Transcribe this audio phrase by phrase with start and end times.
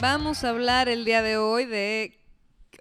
[0.00, 2.18] Vamos a hablar el día de hoy de...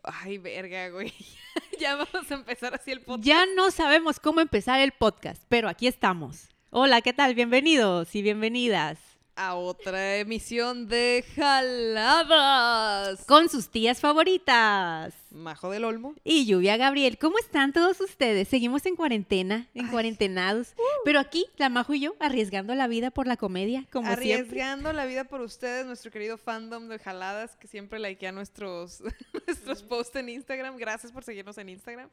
[0.03, 1.13] Ay, verga, güey.
[1.79, 3.27] ya vamos a empezar así el podcast.
[3.27, 6.47] Ya no sabemos cómo empezar el podcast, pero aquí estamos.
[6.69, 7.35] Hola, ¿qué tal?
[7.35, 9.08] Bienvenidos y bienvenidas.
[9.41, 13.23] A otra emisión de Jaladas.
[13.23, 15.13] Con sus tías favoritas.
[15.31, 16.13] Majo del Olmo.
[16.25, 17.17] Y Lluvia Gabriel.
[17.17, 18.49] ¿Cómo están todos ustedes?
[18.49, 20.73] Seguimos en cuarentena, en cuarentenados.
[20.75, 20.81] Uh.
[21.05, 24.61] Pero aquí, la Majo y yo, arriesgando la vida por la comedia, como siempre.
[24.61, 29.01] Arriesgando la vida por ustedes, nuestro querido fandom de Jaladas, que siempre likea nuestros,
[29.47, 30.75] nuestros posts en Instagram.
[30.75, 32.09] Gracias por seguirnos en Instagram.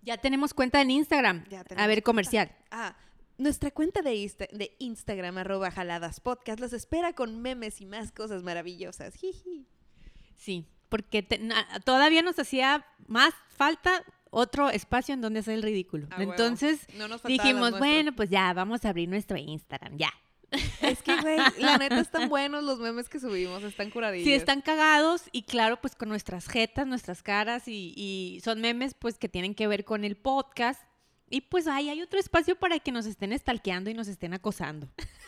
[0.00, 1.44] Ya tenemos cuenta en Instagram.
[1.50, 2.04] Ya A tenemos ver, cuenta.
[2.06, 2.50] comercial.
[2.70, 2.96] Ah,
[3.38, 8.12] nuestra cuenta de, Insta- de Instagram, arroba Jaladas Podcast, los espera con memes y más
[8.12, 9.14] cosas maravillosas.
[9.14, 9.66] Jiji.
[10.36, 15.62] Sí, porque te- na- todavía nos hacía más falta otro espacio en donde hacer el
[15.62, 16.06] ridículo.
[16.10, 16.32] A huevo.
[16.32, 20.12] Entonces No nos faltaba dijimos, bueno, pues ya, vamos a abrir nuestro Instagram, ya.
[20.80, 24.24] Es que, güey, la neta están buenos los memes que subimos, están curadillos.
[24.26, 28.94] Sí, están cagados y claro, pues con nuestras jetas, nuestras caras y, y son memes
[28.94, 30.82] pues que tienen que ver con el podcast.
[31.28, 34.88] Y pues ahí hay otro espacio para que nos estén stalkeando y nos estén acosando.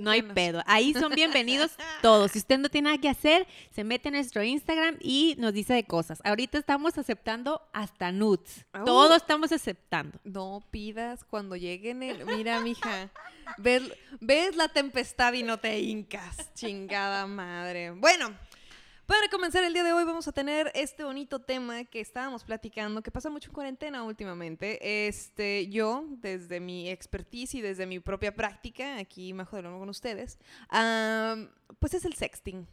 [0.00, 0.62] No hay pedo.
[0.66, 2.32] Ahí son bienvenidos todos.
[2.32, 5.72] Si usted no tiene nada que hacer, se mete en nuestro Instagram y nos dice
[5.72, 6.20] de cosas.
[6.24, 8.66] Ahorita estamos aceptando hasta nudes.
[8.72, 8.84] Au.
[8.84, 10.18] Todo estamos aceptando.
[10.24, 12.26] No pidas cuando lleguen el...
[12.26, 13.10] Mira, mija,
[13.58, 13.82] ves,
[14.20, 17.92] ves la tempestad y no te hincas, chingada madre.
[17.92, 18.36] Bueno,
[19.12, 23.02] para comenzar el día de hoy vamos a tener este bonito tema que estábamos platicando,
[23.02, 25.06] que pasa mucho en cuarentena últimamente.
[25.06, 29.90] Este, yo, desde mi expertise y desde mi propia práctica, aquí Majo de Lomo con
[29.90, 30.38] ustedes,
[30.70, 32.66] am, pues es el sexting.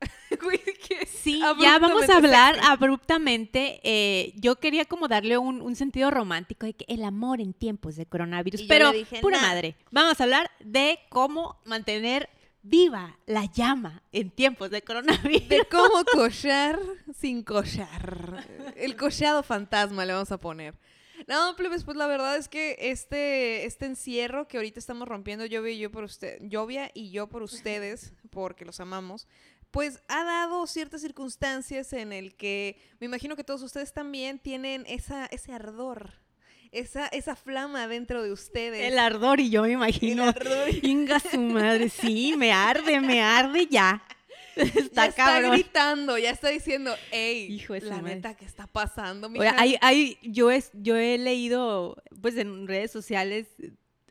[1.06, 2.72] Sí, ya vamos a hablar sexting.
[2.72, 3.80] abruptamente.
[3.84, 7.94] eh, yo quería como darle un, un sentido romántico de que el amor en tiempos
[7.94, 8.62] de coronavirus.
[8.62, 9.48] Y pero, dije, pura "Nah".
[9.48, 12.28] madre, vamos a hablar de cómo mantener
[12.62, 15.48] viva la llama en tiempos de coronavirus.
[15.48, 16.78] De cómo cochar
[17.16, 18.46] sin cochar.
[18.76, 20.74] El cocheado fantasma le vamos a poner.
[21.26, 25.72] No, plebes, pues la verdad es que este, este encierro que ahorita estamos rompiendo, Llovia
[25.72, 26.08] y yo por
[26.94, 29.26] y yo por ustedes, porque los amamos,
[29.70, 34.84] pues ha dado ciertas circunstancias en el que me imagino que todos ustedes también tienen
[34.86, 36.14] esa, ese ardor,
[36.72, 38.90] esa, esa flama dentro de ustedes.
[38.92, 40.24] El ardor y yo me El imagino.
[40.24, 40.68] ardor.
[40.82, 44.02] Inga su madre, sí, me arde, me arde ya.
[44.56, 45.52] Ya Está está cabrón.
[45.52, 48.16] gritando, ya está diciendo, hey, Hijo de la madre.
[48.16, 49.28] neta, ¿qué está pasando?
[49.28, 53.46] Oye, mija?" hay, hay, yo, es, yo he leído, pues, en redes sociales,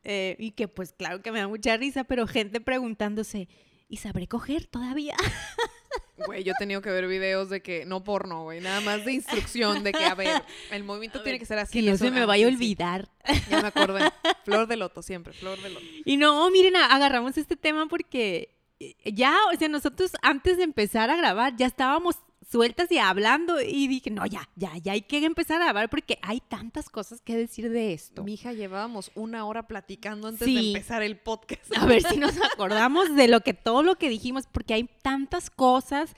[0.06, 3.50] eh, y que, pues, claro que me da mucha risa, pero gente preguntándose,
[3.90, 5.18] ¿y sabré coger todavía?
[6.26, 9.14] Güey, yo he tenido que ver videos de que, no porno, güey, nada más de
[9.14, 10.42] instrucción de que, a ver,
[10.72, 11.82] el movimiento tiene que ser así.
[11.82, 13.10] que no se me ah, vaya a olvidar.
[13.50, 14.10] ya me acordé.
[14.46, 15.86] Flor de loto, siempre, flor de loto.
[16.06, 21.10] Y no, miren, agarramos este tema porque eh, ya, o sea, nosotros antes de empezar
[21.10, 22.16] a grabar ya estábamos
[22.50, 26.18] sueltas y hablando y dije, no, ya, ya, ya hay que empezar a grabar porque
[26.22, 28.24] hay tantas cosas que decir de esto.
[28.24, 30.54] Mija, llevábamos una hora platicando antes Sí.
[30.56, 31.76] de empezar el podcast.
[31.78, 35.50] A ver si nos acordamos de lo que todo lo que dijimos, porque hay tantas
[35.50, 36.14] cosas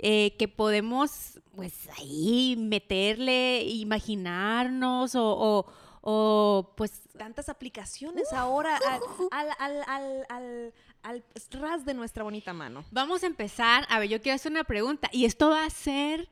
[0.00, 5.66] eh, que podemos, pues ahí meterle, imaginarnos o, o-
[6.10, 9.00] o, pues Tantas aplicaciones ahora al,
[9.32, 10.74] al, al, al, al,
[11.08, 12.84] al ras de nuestra bonita mano.
[12.90, 13.86] vamos a empezar.
[13.88, 16.28] A ver, yo quiero hacer una pregunta y esto va a ser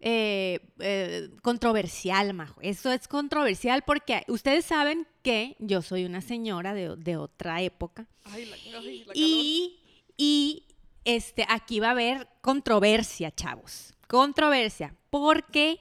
[0.00, 2.58] eh, eh, controversial, Majo.
[2.62, 8.06] Eso es controversial porque ustedes saben que yo soy una señora de, de otra época.
[8.24, 9.12] Ay, la, ay, la.
[9.14, 9.78] Y,
[10.16, 10.64] y
[11.04, 13.92] este, aquí va a haber controversia, chavos.
[14.06, 14.96] Controversia.
[15.10, 15.80] Porque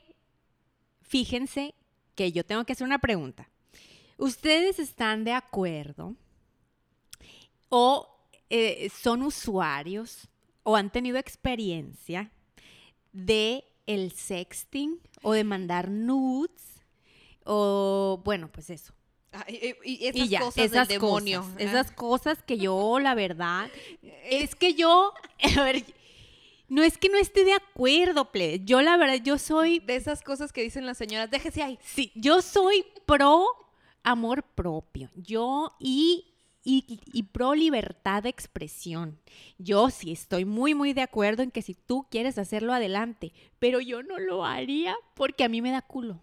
[1.02, 1.76] fíjense
[2.14, 3.50] que yo tengo que hacer una pregunta.
[4.18, 6.16] ¿Ustedes están de acuerdo
[7.70, 8.16] o
[8.50, 10.28] eh, son usuarios
[10.63, 12.31] o han tenido experiencia
[13.12, 16.82] de el sexting o de mandar nudes
[17.46, 18.94] o bueno, pues eso.
[19.32, 21.41] Ay, y, y esas y ya, cosas esas del demonio.
[21.41, 21.64] cosas, Ah.
[21.64, 23.70] esas cosas que yo, la verdad,
[24.29, 25.14] es que yo,
[25.58, 25.84] a ver,
[26.70, 28.61] no es que no esté de acuerdo, plebe.
[28.66, 31.79] Yo, la verdad, yo soy, de esas cosas que dicen las señoras, déjese ahí.
[31.84, 33.46] sí, yo soy pro
[34.03, 35.09] amor propio.
[35.16, 36.26] Yo y,
[36.69, 39.17] y, y pro libertad de expresión.
[39.58, 43.31] Yo sí estoy muy, muy de acuerdo en que si tú quieres hacerlo, adelante.
[43.59, 46.19] Pero yo no lo haría porque a mí me da culo.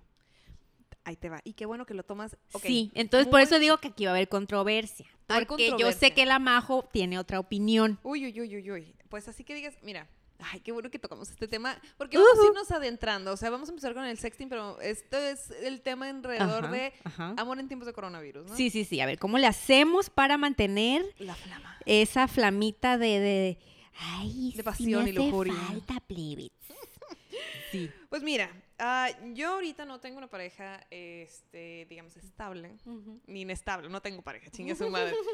[1.04, 1.40] Ahí te va.
[1.44, 2.36] Y qué bueno que lo tomas.
[2.62, 5.06] Sí, entonces por eso digo que aquí va a haber controversia.
[5.26, 7.98] Porque yo sé que la Majo tiene otra opinión.
[8.02, 8.94] Uy, uy, uy, uy, uy.
[9.08, 10.08] Pues así que digas, mira,
[10.52, 13.68] Ay, qué bueno que tocamos este tema, porque vamos a irnos adentrando, o sea, vamos
[13.68, 17.34] a empezar con el sexting, pero esto es el tema alrededor Ajá, de ajá.
[17.36, 18.56] amor en tiempos de coronavirus, ¿no?
[18.56, 19.00] Sí, sí, sí.
[19.00, 21.78] A ver, ¿cómo le hacemos para mantener La flama.
[21.86, 23.20] esa flamita de...
[23.20, 23.58] de
[23.96, 25.54] Ay, De pasión me y hace lujuria.
[25.54, 26.50] falta, plebes.
[27.72, 27.90] Sí.
[28.08, 28.50] Pues mira,
[28.84, 32.76] ah, yo ahorita no tengo una pareja, este, digamos, estable,
[33.26, 35.14] ni inestable, no tengo pareja, chingue su madre.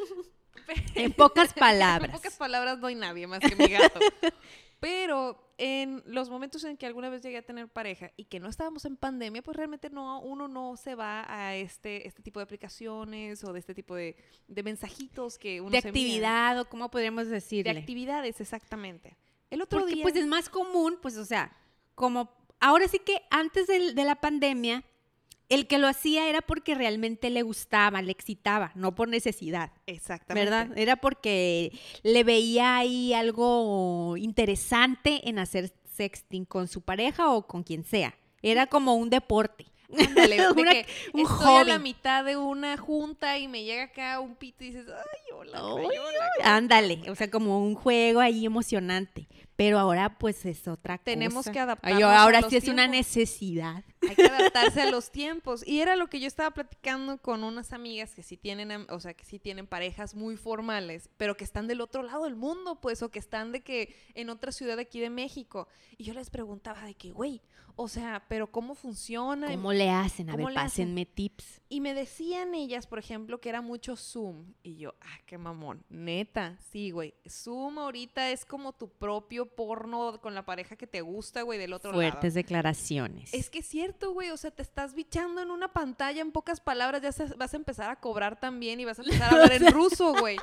[0.95, 2.11] En pocas En palabras.
[2.11, 4.01] pocas palabras no hay nadie más que mi gato.
[4.81, 8.49] Pero en los momentos en que alguna vez llegué a tener pareja y que no
[8.49, 12.45] estábamos en pandemia, pues realmente no, uno no se va a este, este tipo de
[12.45, 14.17] aplicaciones o de este tipo de,
[14.49, 17.71] de mensajitos que uno de se actividad o cómo podríamos De decirle.
[17.79, 19.17] actividades, exactamente.
[19.51, 20.03] El otro Porque día...
[20.03, 21.55] pues es más común, pues o sea,
[21.95, 24.85] como ahora sí que antes de, la pandemia,
[25.49, 30.49] el que lo hacía era porque realmente le gustaba, le excitaba, no por necesidad, exactamente.
[30.51, 30.79] ¿verdad?
[30.79, 31.73] Era porque
[32.05, 38.15] le veía ahí algo interesante en hacer sexting con su pareja o con quien sea.
[38.43, 39.67] Era como un deporte.
[39.93, 41.83] Ándale, de Una- que un estoy a la hobby.
[41.83, 45.75] mitad de una junta y me llega acá un pito y dices, ay, hola, Ay,
[45.89, 46.31] crayola".
[46.57, 49.27] Ándale, o sea, como un juego ahí emocionante.
[49.61, 51.05] Pero ahora pues es otra cosa.
[51.05, 53.85] Tenemos que adaptarnos ahora los sí es una necesidad.
[54.09, 55.63] Hay que adaptarse a los tiempos.
[55.67, 59.13] Y era lo que yo estaba platicando con unas amigas que sí tienen, o sea,
[59.13, 63.03] que sí tienen parejas muy formales, pero que están del otro lado del mundo, pues,
[63.03, 65.69] o que están de que en otra ciudad aquí de México.
[65.99, 67.43] Y yo les preguntaba de que, güey,
[67.83, 69.47] o sea, pero ¿cómo funciona?
[69.49, 70.29] ¿Cómo le hacen?
[70.29, 70.89] A ¿Cómo ver, le hacen?
[70.89, 71.63] pásenme tips.
[71.71, 74.53] Y me decían ellas, por ejemplo, que era mucho Zoom.
[74.63, 75.83] Y yo, ah, qué mamón.
[75.89, 77.15] Neta, sí, güey.
[77.27, 81.73] Zoom ahorita es como tu propio porno con la pareja que te gusta, güey, del
[81.73, 82.35] otro Fuertes lado.
[82.35, 83.33] declaraciones.
[83.33, 84.29] Es que es cierto, güey.
[84.29, 87.89] O sea, te estás bichando en una pantalla, en pocas palabras, ya vas a empezar
[87.89, 90.37] a cobrar también y vas a empezar a hablar en ruso, güey.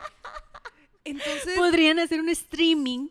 [1.04, 3.10] Entonces, Podrían hacer un streaming,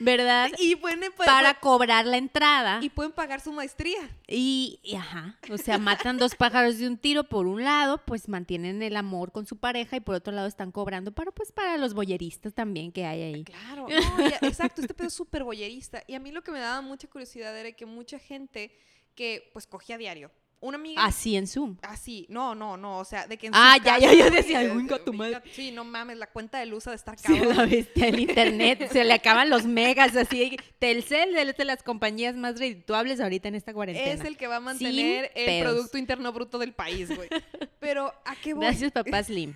[0.00, 0.50] ¿verdad?
[0.58, 2.80] y pueden, pa- Para cobrar la entrada.
[2.82, 4.10] y pueden pagar su maestría.
[4.26, 7.24] Y, y, ajá, o sea, matan dos pájaros de un tiro.
[7.24, 10.72] Por un lado, pues mantienen el amor con su pareja y por otro lado están
[10.72, 13.44] cobrando para, pues, para los boyeristas también que hay ahí.
[13.44, 16.02] Claro, no, y- exacto, este pedo es súper boyerista.
[16.06, 18.72] Y a mí lo que me daba mucha curiosidad era que mucha gente
[19.14, 20.30] que pues cogía diario.
[20.62, 21.02] Una amiga...
[21.06, 21.78] Así en Zoom.
[21.80, 24.70] Así, no, no, no, o sea, de que en Ah, ya, ya, yo decía, de-
[24.72, 25.40] "Uinga de- tu madre".
[25.54, 27.56] Sí, no mames, la cuenta de luz ha de estar Sí, cabrón.
[27.56, 30.58] la bestia el internet, se le acaban los megas, así.
[30.78, 34.10] Telcel es de las compañías más redituables ahorita en esta cuarentena.
[34.12, 35.72] Es el que va a mantener el pedos.
[35.72, 37.30] Producto Interno Bruto del país, güey.
[37.78, 38.66] Pero, ¿a qué voy?
[38.66, 39.54] Gracias, papá Slim.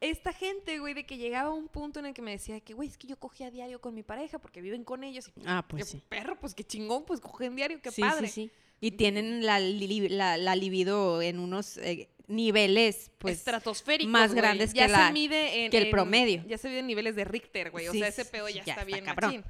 [0.00, 2.72] Esta gente, güey, de que llegaba a un punto en el que me decía que,
[2.72, 5.28] güey, es que yo cogía diario con mi pareja porque viven con ellos.
[5.36, 6.02] Y, Ah, pues qué sí.
[6.08, 8.28] perro, pues qué chingón, pues cogen diario, qué sí, padre.
[8.28, 8.50] sí, sí.
[8.80, 14.40] Y tienen la, li- la, la libido en unos eh, niveles, pues, estratosféricos, más güey.
[14.42, 16.44] grandes ya que la- se mide en, que el en- promedio.
[16.46, 17.88] Ya se mide en niveles de Richter, güey.
[17.88, 19.36] O sea, ese pedo ya, ya está está bien cabrón.
[19.36, 19.44] machín.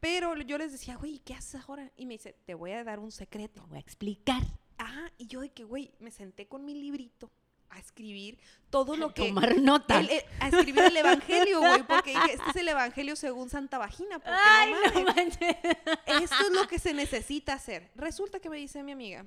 [0.00, 1.90] Pero yo les decía, güey, ¿qué haces ahora?
[1.96, 3.62] Y me dice, te voy a dar un secreto.
[3.62, 4.42] te voy a explicar.
[4.78, 7.30] Ah, y yo de que, güey, me senté con mi librito
[7.70, 8.38] a escribir
[8.70, 9.28] todo lo que...
[9.28, 10.00] Tomar nota.
[10.00, 13.78] el- el- a escribir el evangelio, güey, porque dije, este es el evangelio según Santa
[13.78, 14.18] Vagina.
[14.18, 15.56] Porque Ay, no no manches.
[16.06, 17.90] esto es lo que se necesita hacer.
[17.94, 19.24] Resulta que me dice mi amiga,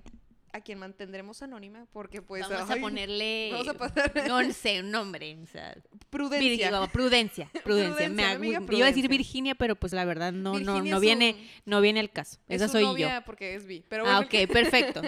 [0.53, 2.47] a quien mantendremos anónima, porque pues...
[2.47, 3.49] Vamos ay, a ponerle.
[3.51, 5.35] vamos a poner- No sé, un nombre.
[5.41, 5.75] O sea,
[6.09, 6.69] Prudencia.
[6.69, 6.89] Prudencia.
[6.91, 7.49] Prudencia.
[7.63, 9.07] Prudencia, Me amiga iba a decir Prudencia.
[9.09, 12.39] Virginia, pero pues la verdad no, no, Virginia no viene, un- no viene el caso.
[12.47, 13.25] Es Esa su soy novia yo.
[13.25, 13.83] porque es bi.
[13.89, 15.01] Pero Ah, bueno, el ok, perfecto.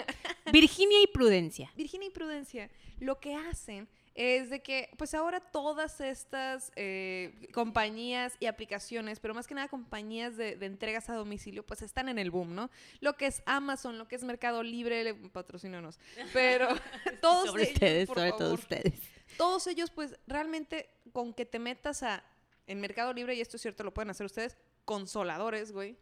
[0.51, 1.71] Virginia y Prudencia.
[1.77, 8.37] Virginia y Prudencia lo que hacen es de que, pues ahora todas estas eh, compañías
[8.39, 12.17] y aplicaciones, pero más que nada compañías de, de entregas a domicilio, pues están en
[12.17, 12.71] el boom, ¿no?
[13.01, 15.99] Lo que es Amazon, lo que es Mercado Libre, patrocínanos.
[16.31, 16.69] Pero
[17.21, 18.99] todos Sobre ellos, ustedes, por sobre todo favor, ustedes.
[19.37, 22.23] todos ellos, pues realmente con que te metas a
[22.67, 25.97] en Mercado Libre, y esto es cierto, lo pueden hacer ustedes, consoladores, güey,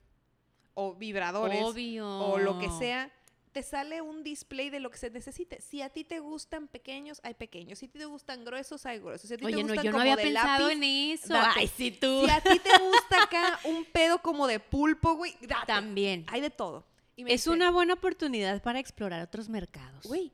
[0.75, 2.07] o vibradores, Obvio.
[2.07, 3.11] o lo que sea,
[3.53, 5.61] te sale un display de lo que se necesite.
[5.61, 7.79] Si a ti te gustan pequeños, hay pequeños.
[7.79, 9.27] Si a ti te gustan gruesos, hay gruesos.
[9.27, 11.33] Si a ti te no, gustan yo no como había pensado lápiz, en eso.
[11.33, 11.59] date.
[11.59, 12.23] Ay, sí, tú.
[12.25, 15.67] Si a ti te gusta acá un pedo como de pulpo, güey, date.
[15.67, 16.25] También.
[16.27, 16.83] Hay de todo.
[17.15, 20.05] Y me Es dice, una buena oportunidad para explorar otros mercados.
[20.07, 20.31] Güey,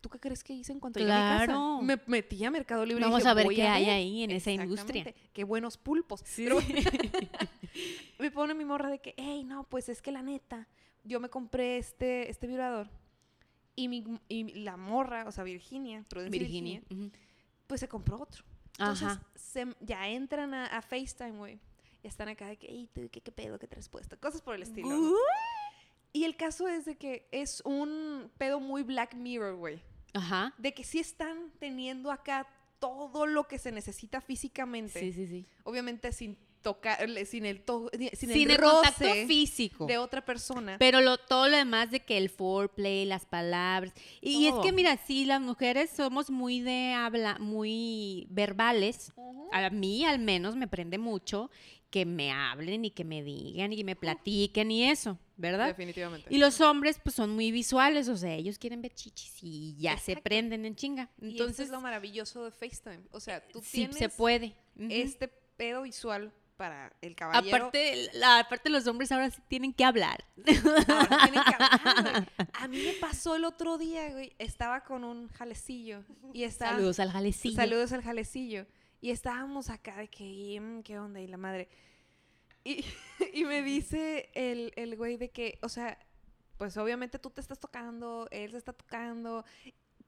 [0.00, 1.52] ¿tú qué crees que hice en cuanto llegué a mi Claro.
[1.52, 1.82] casa?
[1.82, 3.94] Me metí a Mercado Libre y Vamos dije, a ver "Voy qué hay ver".
[3.94, 5.14] ahí en esa industria.
[5.32, 6.22] Qué buenos pulpos.
[6.24, 6.42] Sí.
[6.44, 6.58] Pero
[8.18, 10.66] me pone mi morra de que, hey, no, pues es que la neta,
[11.04, 12.88] yo me compré este, este vibrador.
[13.76, 16.82] Y, mi, y la morra, o sea, Virginia, Prudencia Virginia.
[17.66, 18.44] Pues se compró otro.
[18.78, 19.22] Entonces, Ajá.
[19.36, 21.60] se- ya entran a, a FaceTime, güey.
[22.02, 23.58] Y están acá de que, hey, tú, ¿qué, qué pedo?
[23.58, 24.18] ¿Qué traes puesto?
[24.18, 24.88] Cosas por el estilo.
[24.88, 25.12] ¿no?
[26.12, 29.80] Y el caso es de que es un pedo muy Black Mirror, güey.
[30.14, 30.54] Ajá.
[30.58, 32.46] De que sí están teniendo acá
[32.78, 34.98] todo lo que se necesita físicamente.
[35.00, 35.46] Sí, sí, sí.
[35.64, 39.86] Obviamente sin tocar, sin el, to- ni- sin Sin, el, el contacto físico.
[39.86, 40.76] de otra persona.
[40.78, 43.92] Pero lo, todo lo demás de que el foreplay, las palabras.
[44.20, 49.12] Y, es que, mira, sí, las mujeres somos muy de habla, muy verbales.
[49.52, 51.50] A mí, al menos, me prende mucho
[51.90, 55.68] que me hablen y que me digan y que me platiquen y eso, ¿verdad?
[55.68, 56.26] Definitivamente.
[56.28, 59.96] Y los hombres, pues, son muy visuales, o sea, ellos quieren ver chichis y ya
[59.96, 61.08] se prenden en chinga.
[61.18, 63.04] y eso Entonces, es lo maravilloso de FaceTime.
[63.10, 64.54] O sea, tú sí tienes se puede.
[64.78, 67.56] Este pedo visual para el caballero.
[67.56, 70.24] Aparte, la, aparte, los hombres ahora sí tienen que hablar.
[70.36, 72.48] Ahora tienen que hablar, güey.
[72.52, 74.34] A mí me pasó el otro día, güey.
[74.38, 76.04] Estaba con un jalecillo.
[76.34, 77.56] Y estaba, Saludos al jalecillo.
[77.56, 78.66] Saludos al jalecillo.
[79.00, 81.20] Y estábamos acá de que, mm, ¿qué onda?
[81.20, 81.68] Y la madre.
[82.64, 82.84] Y,
[83.32, 85.96] y me dice el, el güey de que, o sea,
[86.58, 89.44] pues obviamente tú te estás tocando, él se está tocando.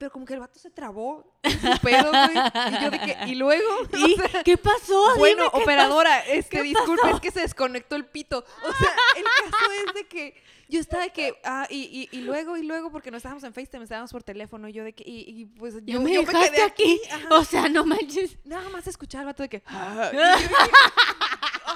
[0.00, 2.30] Pero como que el vato se trabó en su pedo, güey.
[2.72, 3.68] Y yo de que, y luego.
[3.92, 5.14] o ¿Y sea, qué pasó?
[5.18, 7.16] bueno, Dime qué operadora, este, ¿Qué disculpe, pasó?
[7.16, 8.38] es que se desconectó el pito.
[8.38, 12.22] O sea, el caso es de que yo estaba de que, ah, y, y, y
[12.22, 15.04] luego, y luego, porque no estábamos en FaceTime, estábamos por teléfono, y yo de que,
[15.06, 16.98] y, y pues yo, me yo quedé aquí.
[17.12, 17.28] ajá.
[17.34, 18.38] O sea, no manches.
[18.44, 19.62] Nada más escuchaba al vato de que.
[19.66, 20.54] "Ah", y yo dije,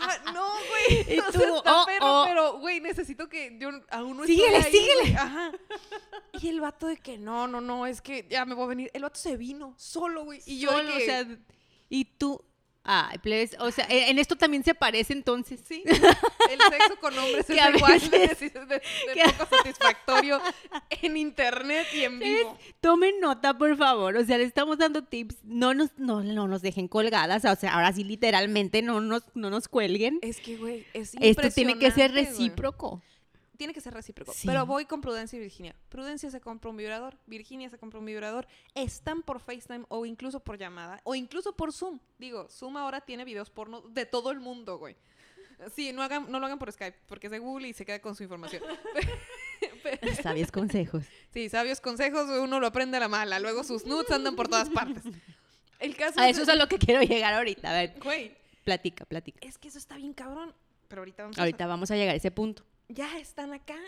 [0.09, 1.07] "Ah, no, güey.
[1.17, 2.25] Y o tú, sea, oh, perro, oh.
[2.27, 5.01] pero, güey, necesito que yo aún no Síguele, estoy ahí, síguele.
[5.01, 5.15] güey".
[5.15, 5.53] Ajá.
[6.41, 8.91] Y el vato de que no, no, no, es que ya me voy a venir.
[8.93, 10.41] El vato se vino solo, güey.
[10.47, 10.97] Y yo de que.
[10.97, 11.27] o sea,
[11.89, 12.45] y tú.
[12.87, 15.59] Ay, plebes, o sea, en en esto también se parece entonces.
[15.67, 15.97] Sí, el
[16.71, 18.81] sexo con hombres es igual veces- de, de- de
[19.15, 20.39] que- poco satisfactorio
[20.91, 22.59] en internet y en vivo.
[22.83, 24.17] Tomen nota, por favor.
[24.17, 25.37] O sea, le estamos dando tips.
[25.45, 27.45] No nos, no, no nos dejen colgadas.
[27.47, 30.19] O sea, ahora sí, literalmente, no nos, no nos cuelguen.
[30.21, 32.51] Es que, güey, es Esto tiene que ser impresionante, güey.
[33.57, 34.33] Tiene que ser recíproco.
[34.33, 34.47] Sí.
[34.47, 35.77] Pero voy con Prudencia y Virginia.
[35.89, 38.47] Prudencia se compra un vibrador, Virginia se compra un vibrador.
[38.75, 42.01] Están por FaceTime o incluso por llamada o incluso por Zoom.
[42.19, 44.97] Digo, Zoom ahora tiene videos porno de todo el mundo, güey.
[45.75, 48.01] Sí, no, hagan, no lo hagan por Skype, porque es de Google y se queda
[48.01, 48.63] con su información.
[50.23, 51.05] Sabios consejos.
[51.33, 53.39] sí, sabios consejos, uno lo aprende a la mala.
[53.39, 55.03] Luego sus nudes andan por todas partes.
[55.79, 57.71] El caso A es eso es a lo que quiero llegar ahorita.
[57.71, 58.35] A ver, Güey,
[58.65, 59.39] platica, platica.
[59.47, 60.55] es que eso está bien cabrón.
[60.89, 62.65] Pero ahorita vamos a Ahorita vamos a llegar a ese punto.
[62.89, 63.79] Ya están acá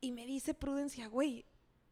[0.00, 1.44] y me dice Prudencia, güey,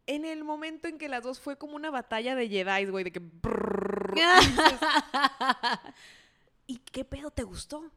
[0.07, 3.13] en el momento en que las dos fue como una batalla de Jedi, güey, de
[3.13, 3.21] que...
[3.21, 4.81] brrrr, y dices,
[6.67, 7.91] ¿Y qué pedo te gustó?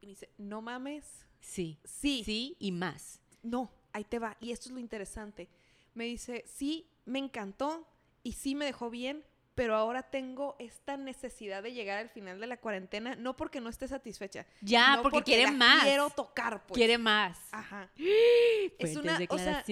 [0.00, 1.04] Y me dice, no mames,
[1.40, 1.78] Sí.
[1.84, 3.20] sí, Sí y más.
[3.42, 4.36] no, ahí te va.
[4.40, 5.48] Y esto es lo interesante.
[5.94, 7.86] Me dice, sí, me encantó
[8.22, 12.46] y sí me dejó bien, pero ahora tengo esta necesidad de llegar al final de
[12.46, 15.82] la cuarentena, no porque no esté satisfecha, Ya, porque quiere más.
[15.84, 16.76] Quiero tocar, pues.
[16.76, 17.38] Quiere más.
[17.52, 17.90] Ajá.
[18.78, 19.64] Fuertes una- o sea.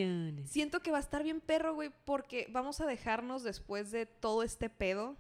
[0.47, 4.43] Siento que va a estar bien perro, güey, porque vamos a dejarnos después de todo
[4.43, 5.17] este pedo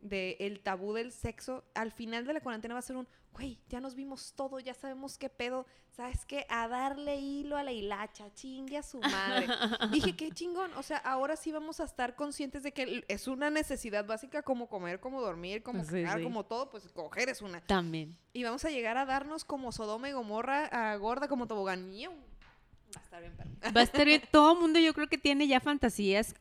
[0.00, 1.64] de el tabú del sexo.
[1.74, 4.74] Al final de la cuarentena va a ser un, güey, ya nos vimos todo, ya
[4.74, 5.66] sabemos qué pedo.
[5.90, 6.44] ¿Sabes qué?
[6.50, 9.46] A darle hilo a la hilacha, chingue a su madre.
[9.92, 10.70] Dije, qué chingón.
[10.74, 14.68] O sea, ahora sí vamos a estar conscientes de que es una necesidad básica como
[14.68, 16.24] comer, como dormir, como Sí, cagar, sí.
[16.24, 17.62] como todo, pues coger es una.
[17.62, 18.14] También.
[18.34, 21.90] Y vamos a llegar a darnos como Sodoma y Gomorra a gorda como tobogán.
[21.90, 23.50] Va a estar bien perro.
[23.74, 24.22] Va a estar bien.
[24.30, 26.34] Todo el mundo yo creo que tiene ya fantasías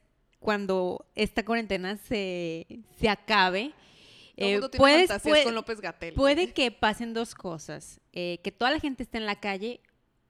[0.45, 2.67] cuando esta cuarentena se,
[2.99, 3.71] se acabe.
[4.37, 6.13] Todo Eh, mundo tiene puedes- puede- con López Gatel.
[6.13, 7.99] Puede que pasen dos cosas.
[8.13, 9.81] eh, que toda la gente esté en la calle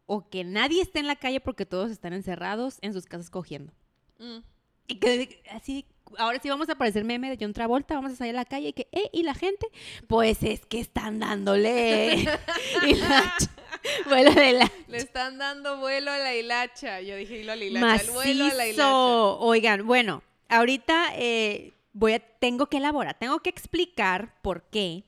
[0.06, 3.74] o que nadie esté en la calle porque todos están encerrados en sus casas cogiendo.
[4.18, 4.38] Mm.
[4.88, 5.86] Y que así,
[6.18, 8.70] ahora sí vamos a aparecer meme de John Travolta, vamos a salir a la calle
[8.70, 9.68] y que, eh, ¿y la gente?
[10.08, 12.16] Pues es que están dándole.
[12.88, 13.34] y la
[14.08, 17.02] vuelo de la Le están dando vuelo a la hilacha.
[17.02, 18.04] Yo dije hilo a la hilacha.
[18.04, 18.94] El vuelo a la hilacha.
[18.96, 25.04] Oigan, bueno, ahorita eh, voy a, tengo que elaborar, tengo que explicar por qué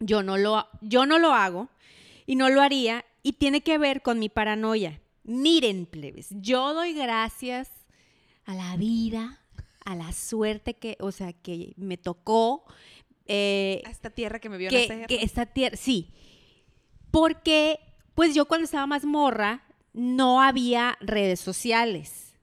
[0.00, 1.68] yo no lo, yo no lo hago
[2.26, 5.00] y no lo haría y tiene que ver con mi paranoia.
[5.24, 7.70] Miren, plebes, yo doy gracias
[8.44, 9.40] a la vida,
[9.84, 12.64] a la suerte que, o sea, que me tocó.
[13.26, 15.06] eh, A esta tierra que me vio que, nacer.
[15.08, 16.12] que esta tierra, sí.
[17.10, 17.80] Porque,
[18.16, 22.34] pues yo cuando estaba más morra, no había redes sociales.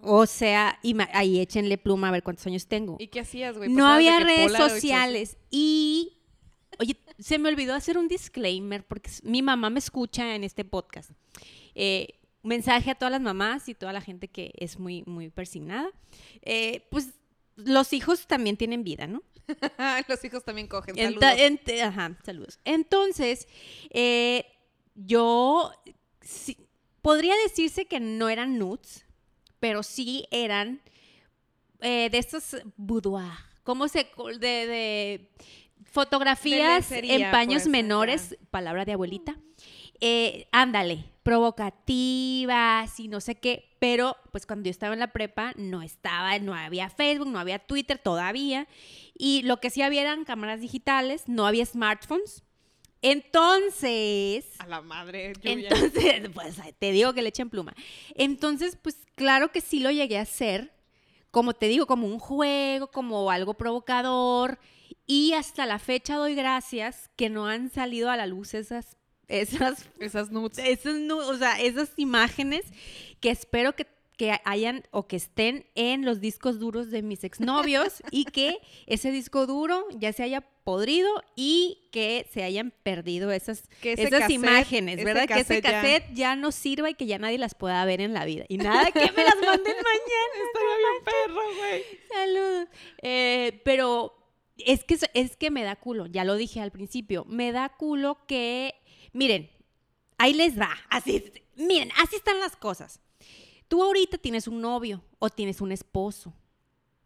[0.00, 2.96] O sea, ima- ahí échenle pluma a ver cuántos años tengo.
[3.00, 3.68] ¿Y qué hacías, güey?
[3.68, 5.36] No había redes sociales.
[5.50, 6.18] Y,
[6.78, 11.10] oye, se me olvidó hacer un disclaimer porque mi mamá me escucha en este podcast.
[11.74, 15.90] Eh, mensaje a todas las mamás y toda la gente que es muy, muy persignada.
[16.42, 17.08] Eh, pues
[17.56, 19.22] los hijos también tienen vida, ¿no?
[20.08, 20.94] Los hijos también cogen.
[20.94, 21.22] Saludos.
[21.38, 22.60] ent- ajá, saludos.
[22.66, 23.48] Entonces,
[23.90, 24.44] eh,
[25.06, 25.72] yo
[26.20, 26.58] sí-
[27.02, 29.06] podría decirse que no eran nudes,
[29.60, 30.80] pero sí eran
[31.80, 33.32] eh, de estos boudoir.
[33.62, 35.30] ¿Cómo se de, de
[35.84, 39.36] Fotografías De en paños pues, menores, palabra de abuelita.
[40.00, 45.52] Eh, ándale, provocativas y no sé qué, pero pues cuando yo estaba en la prepa
[45.56, 48.68] no estaba, no había Facebook, no había Twitter todavía,
[49.14, 52.44] y lo que sí había eran cámaras digitales, no había smartphones.
[53.02, 55.68] Entonces, A la madre, lluvia.
[55.70, 57.74] entonces, pues te digo que le echen pluma.
[58.14, 60.72] Entonces, pues claro que sí lo llegué a hacer,
[61.30, 64.58] como te digo, como un juego, como algo provocador.
[65.06, 68.96] Y hasta la fecha doy gracias que no han salido a la luz esas,
[69.28, 70.58] esas, Esas nudes.
[70.58, 72.64] esas, o sea, esas imágenes
[73.20, 73.86] que espero que,
[74.18, 79.10] que hayan o que estén en los discos duros de mis exnovios y que ese
[79.10, 85.02] disco duro ya se haya podrido y que se hayan perdido esas esas cassette- imágenes,
[85.02, 85.26] ¿verdad?
[85.26, 86.36] que ese cassette ya- cassette ya...
[86.36, 88.44] no sirva y que ya nadie las pueda ver en la vida.
[88.48, 90.34] Y nada, que me las manden mañana.
[90.46, 91.82] Estaría bien perro, güey.
[92.12, 92.68] Saludos.
[93.02, 94.14] Eh, pero
[94.58, 98.18] es que, es que me da culo, ya lo dije al principio, me da culo
[98.26, 98.74] que,
[99.12, 99.48] miren,
[100.18, 103.00] ahí les va, así, miren, así están las cosas.
[103.68, 106.32] Tú ahorita tienes un novio o tienes un esposo.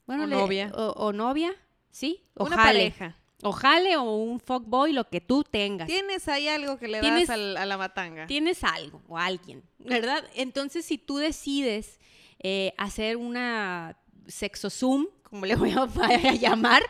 [0.07, 0.73] Bueno, O le- novia.
[0.75, 1.55] O, o novia,
[1.91, 2.23] ¿sí?
[2.35, 2.79] O Una jale.
[2.91, 3.17] pareja.
[3.45, 5.89] O jale o un fuckboy, lo que tú tengas.
[5.89, 8.27] Tienes ahí algo que le Tienes- das al- a la matanga.
[8.29, 10.25] Tienes algo o alguien, ¿verdad?
[10.35, 11.99] Entonces, si tú decides
[12.45, 15.83] eh, hacer una sexo zoom, como le voy a,
[16.31, 16.83] a llamar,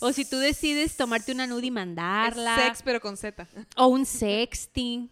[0.00, 3.46] o si tú decides tomarte una nude y Es mandarla, sex, pero con Z.
[3.76, 5.10] o un sexting,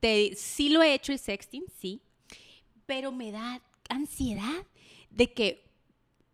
[0.00, 2.00] te, sí lo he hecho el sexting, sí,
[2.86, 4.64] pero me da ansiedad
[5.10, 5.66] de que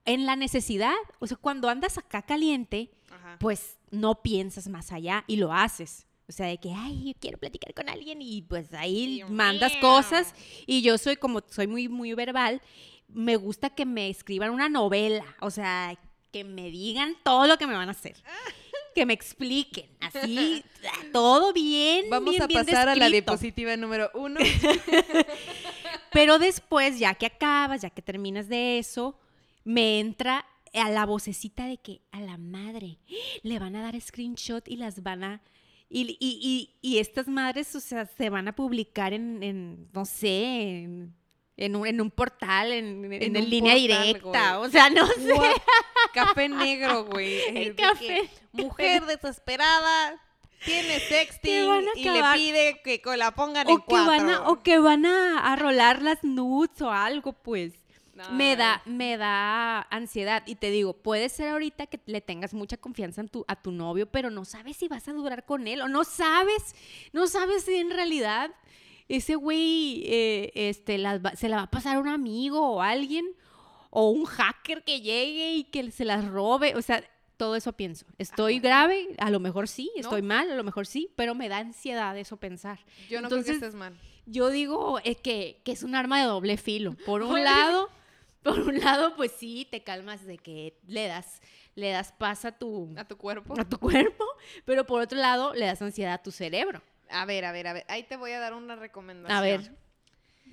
[0.05, 3.37] en la necesidad, o sea, cuando andas acá caliente, Ajá.
[3.39, 6.07] pues no piensas más allá y lo haces.
[6.29, 9.73] O sea, de que, ay, yo quiero platicar con alguien y pues ahí Dios mandas
[9.73, 9.81] mío.
[9.83, 10.35] cosas
[10.67, 12.63] y yo soy como, soy muy, muy verbal,
[13.09, 15.99] me gusta que me escriban una novela, o sea,
[16.33, 18.17] que me digan todo lo que me van a hacer.
[18.95, 20.63] Que me expliquen, así,
[21.15, 22.11] todo bien.
[22.11, 24.39] Vamos bien, a bien pasar a la diapositiva número uno.
[26.13, 29.19] Pero después, ya que acabas, ya que terminas de eso,
[29.65, 32.99] me entra a la vocecita de que a la madre
[33.43, 35.43] le van a dar screenshot y las van a...
[35.89, 40.07] Y, y- y- y estas madres, o sea, se van a publicar en, en, no
[40.07, 41.15] sé, en,
[41.59, 44.57] en un, en un portal, en, en, un línea portal, directa.
[44.57, 44.69] güey.
[44.69, 45.35] O sea, no sé.
[46.15, 47.53] Café negro, güey.
[47.53, 48.31] Que café.
[48.53, 50.19] Mujer desesperada
[50.65, 51.53] tiene sexting
[51.97, 55.53] y le pide que la pongan en O que, van a, o que van a,
[55.53, 57.75] a rolar las nudes o algo, pues.
[58.15, 60.43] No, me da, me da ansiedad.
[60.47, 63.73] Y te digo, puede ser ahorita que le tengas mucha confianza en tu, a tu
[63.73, 65.81] novio, pero no sabes si vas a durar con él.
[65.81, 66.75] O no sabes,
[67.13, 68.51] no sabes si en realidad
[69.09, 72.83] ese güey eh, este, las va- se la va a pasar a un amigo o
[72.83, 73.25] alguien.
[73.95, 76.75] O un hacker que llegue y que se las robe.
[76.77, 77.03] O sea,
[77.43, 78.07] todo eso pienso.
[78.19, 81.59] Estoy grave, a lo mejor sí, estoy mal, a lo mejor sí, pero me da
[81.59, 82.79] ansiedad eso pensar.
[83.11, 83.99] Yo no creo Entonces, que estés mal.
[84.27, 86.95] yo digo eh, que, que es un arma de doble filo.
[87.05, 87.91] Por un lado,
[88.45, 91.41] por un lado, pues sí, te calmas de que le das,
[91.75, 93.59] le das paz a tu, A tu cuerpo.
[93.61, 94.25] a tu cuerpo,
[94.65, 96.81] pero por otro lado, le das ansiedad a tu cerebro.
[97.11, 97.85] A ver, a ver, a ver.
[97.89, 99.37] Ahí te voy a dar una recomendación.
[99.37, 99.73] A ver,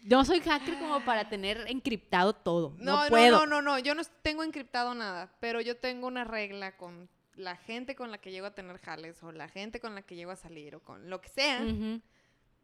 [0.04, 2.74] no soy hacker como para tener encriptado todo.
[2.78, 3.40] No, No, puedo.
[3.40, 3.80] no, no, no.
[3.80, 8.18] Yo no tengo encriptado nada, pero yo tengo una regla con la gente con la
[8.18, 10.80] que llego a tener jales o la gente con la que llego a salir o
[10.84, 11.62] con lo que sea.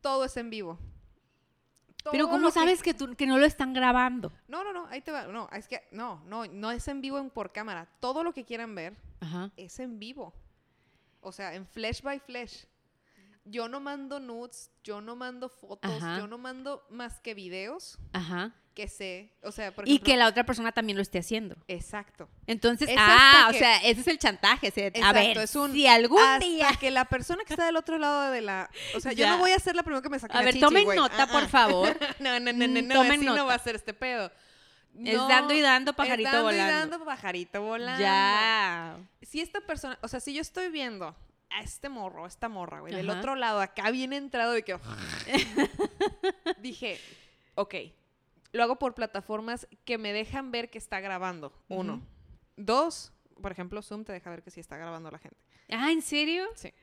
[0.02, 0.78] Todo es en vivo.
[2.12, 4.32] Pero ¿cómo que- sabes que, tú, que no lo están grabando?
[4.48, 5.26] No, no, no, ahí te va.
[5.26, 7.88] No, es que no, no, no es en vivo en por cámara.
[8.00, 9.50] Todo lo que quieran ver Ajá.
[9.58, 10.34] es en vivo.
[11.21, 12.67] O sea, en flesh by flesh.
[13.45, 16.17] Yo no mando nudes, yo no mando fotos, Ajá.
[16.17, 18.51] yo no mando más que videos Ajá.
[18.73, 19.31] que sé.
[19.43, 21.55] O sea, por Y que la otra persona también lo esté haciendo.
[21.67, 22.27] Exacto.
[22.47, 24.69] Entonces, Es ah, o sea, ese es el chantaje.
[24.69, 27.53] o sea, a Exacto, ver, es un si algún hasta día que la persona que
[27.53, 28.69] está del otro lado de la...
[28.95, 30.53] O sea, yo no voy a ser la primera que me saque A la ver,
[30.55, 31.47] chichi, tomen nota, Ah, por ah.
[31.47, 31.97] favor.
[32.19, 34.31] No, no, no, no, Mm, no, tomen así no va a ser este pedo.
[34.97, 36.71] Es No, dando y dando, pajarito es dando volando.
[36.71, 38.01] y dando, pajarito volando.
[38.01, 38.97] Ya.
[39.21, 41.15] Si esta persona, o sea, si yo estoy viendo
[41.49, 43.19] a este morro, a esta morra, güey, del Ajá.
[43.19, 44.77] otro lado, acá bien entrado de que...
[46.62, 46.99] dije,
[47.55, 47.75] ok,
[48.51, 52.01] lo hago por plataformas que me dejan ver que está grabando, uno.
[52.58, 55.38] Dos, por ejemplo, Zoom te deja ver que sí está grabando la gente.
[55.69, 56.45] Ah, ¿en serio?
[56.55, 56.73] Sí.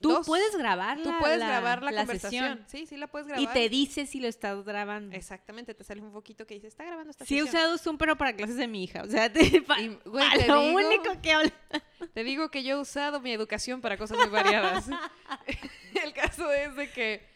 [0.00, 2.44] Tú Dos, puedes grabar Tú la- puedes la- grabar la, la conversación.
[2.44, 2.64] sesión.
[2.68, 3.42] Sí, sí la puedes grabar.
[3.42, 5.14] Y te dice si lo estás grabando.
[5.14, 7.60] Exactamente, te sale un foquito que dice, está grabando esta Sí he sesión".
[7.62, 9.02] usado Zoom, pero para clases de mi hija.
[9.02, 11.52] O sea, te, pa- Y, güey, pa te lo digo- único que habla.
[12.14, 14.86] Te digo que yo he usado mi educación para cosas muy variadas.
[16.02, 17.28] El caso es de que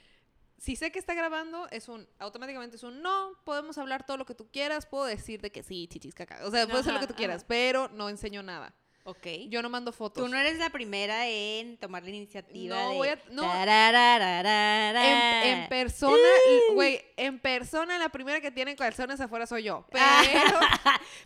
[0.59, 4.25] si sé que está grabando, es un, automáticamente es un no, podemos hablar todo lo
[4.25, 6.39] que tú quieras, puedo decir de que sí, chichis, caca.
[6.47, 7.47] O sea, puedo hacer lo que tú quieras, ajá.
[7.49, 8.75] pero no enseño nada.
[9.07, 9.27] Ok.
[9.49, 10.25] Yo no mando fotos.
[10.25, 12.97] Tú no eres la primera en tomar la iniciativa No, de...
[12.97, 13.43] voy a- no.
[15.45, 16.17] En, en persona,
[16.73, 19.87] güey, en persona la primera que tiene calzones afuera soy yo.
[19.93, 20.59] Pero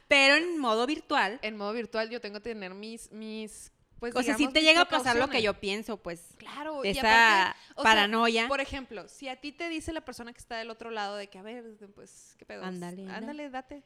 [0.08, 1.38] Pero en modo virtual.
[1.42, 4.80] en modo virtual yo tengo que tener mis, mis, pues o sea, si te llega
[4.82, 6.34] a pasar lo que yo pienso, pues...
[6.36, 8.48] Claro, y Esa aparte, o sea, paranoia.
[8.48, 11.28] por ejemplo, si a ti te dice la persona que está del otro lado de
[11.28, 11.64] que, a ver,
[11.94, 12.64] pues, ¿qué pedo?
[12.64, 13.08] Ándale.
[13.10, 13.82] Ándale, date.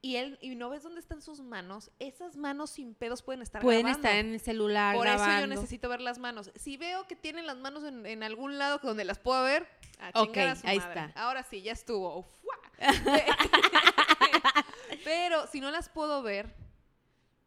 [0.00, 3.60] Y él, y no ves dónde están sus manos, esas manos sin pedos pueden estar
[3.62, 4.06] Pueden grabando.
[4.08, 6.52] estar en el celular Por eso yo necesito ver las manos.
[6.54, 9.66] Si veo que tienen las manos en, en algún lado donde las puedo ver,
[9.98, 11.06] a Ok, a su ahí madre.
[11.06, 11.20] está.
[11.20, 12.28] Ahora sí, ya estuvo.
[15.04, 16.54] Pero si no las puedo ver,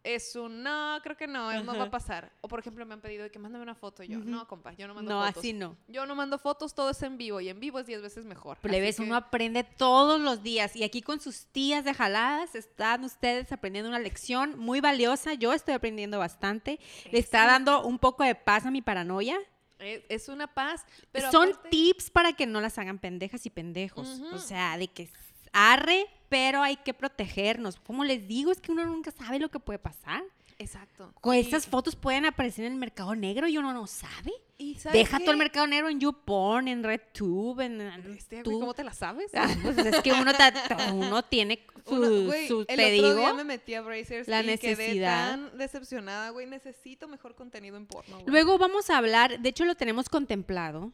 [0.04, 2.32] es un no, creo que no, no va a pasar.
[2.42, 4.04] O por ejemplo, me han pedido que mándame una foto.
[4.04, 5.38] Yo, no, compa, yo no mando No, fotos.
[5.40, 5.78] así no.
[5.88, 7.40] Yo no mando fotos, todo es en vivo.
[7.42, 8.58] Y en vivo es 10 veces mejor.
[8.60, 10.76] Plebes, que- uno aprende todos los días.
[10.76, 15.34] Y aquí con sus tías de jaladas están ustedes aprendiendo una lección muy valiosa.
[15.36, 16.80] Yo estoy aprendiendo bastante.
[17.12, 19.38] Le está dando un poco de paz a mi paranoia.
[19.80, 20.86] Es, una paz.
[21.12, 24.22] Pero Son aparte- tips para que no las hagan pendejas y pendejos.
[24.32, 25.10] O sea, de que
[25.54, 27.80] arre, pero hay que protegernos.
[27.80, 30.24] Como les digo, es que uno nunca sabe lo que puede pasar.
[30.60, 31.12] Exacto.
[31.22, 34.32] Con estas fotos pueden aparecer en el mercado negro y uno no sabe.
[34.60, 35.24] y ¿sabes Deja qué?
[35.24, 37.82] todo el mercado negro en YouPorn, en RedTube, en...
[37.82, 39.32] en Este, güey, ¿Cómo te la sabes?
[39.34, 40.54] Ah, pues es que uno, ta-
[40.94, 44.28] uno tiene su, Uno- güey, su- el te otro digo, día me metí a Brazers
[44.28, 45.32] la y quedé necesidad.
[45.32, 46.46] tan decepcionada, güey.
[46.46, 48.28] Necesito mejor contenido en porno, güey.
[48.28, 50.92] Luego vamos a hablar, de hecho lo tenemos contemplado,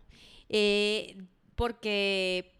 [0.47, 1.17] eh,
[1.55, 2.53] porque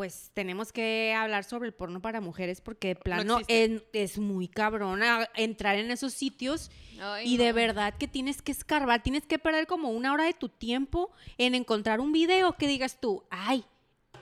[0.00, 5.28] pues tenemos que hablar sobre el porno para mujeres porque de plano es muy cabrona
[5.36, 9.66] entrar en esos sitios Ay, y de verdad que tienes que escarbar, tienes que perder
[9.66, 13.62] como una hora de tu tiempo en encontrar un video que digas tú, ay,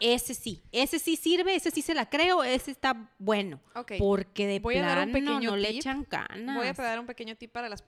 [0.00, 3.60] ese sí, ese sí sirve, ese sí se la creo, ese está bueno.
[4.00, 5.76] Porque de Voy a dar un plano pequeño no le tip.
[5.78, 6.56] echan ganas.
[6.56, 7.82] Voy a dar un pequeño tip para las,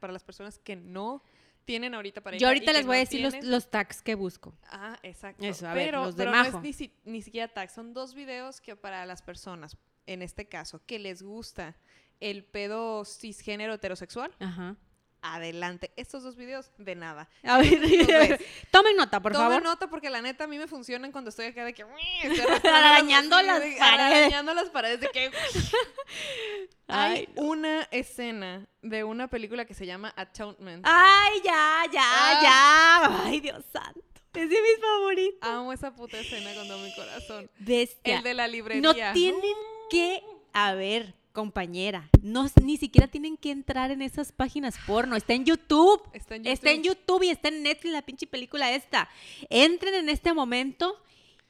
[0.00, 1.22] para las personas que no
[1.64, 2.40] tienen ahorita pareja.
[2.40, 4.54] Yo y ahorita les voy a no decir los, los tags que busco.
[4.70, 5.44] Ah, exacto.
[5.44, 6.56] Eso, a ver, pero los de pero no Majo.
[6.58, 7.70] es ni, si- ni siquiera tag.
[7.70, 11.76] Son dos videos que para las personas, en este caso, que les gusta
[12.20, 14.76] el pedo cisgénero heterosexual, Ajá.
[15.20, 15.92] adelante.
[15.96, 17.28] Estos dos videos, de nada.
[17.42, 17.68] A ver,
[18.70, 19.62] tomen nota, por Tomen favor.
[19.62, 21.82] nota porque la neta a mí me funcionan cuando estoy acá de que...
[22.64, 23.80] Arañando las paredes.
[23.80, 25.30] Arañando las paredes de que...
[26.86, 30.84] Hay Ay, una escena de una película que se llama Atonement.
[30.86, 32.40] Ay, ya, ya, Ah.
[32.42, 33.24] ya.
[33.26, 34.00] Ay, Dios santo.
[34.34, 35.38] Es de mis favoritos.
[35.48, 37.50] Amo esa puta escena con todo mi corazón.
[37.58, 38.18] Bestia.
[38.18, 38.82] El de la librería.
[38.82, 39.40] No tienen
[39.88, 45.16] que, a ver, compañera, no, ni siquiera tienen que entrar en esas páginas porno.
[45.16, 46.02] Está en YouTube.
[46.12, 46.98] Está en Está en YouTube.
[47.20, 49.08] YouTube y está en Netflix la pinche película esta.
[49.50, 51.00] Entren en este momento.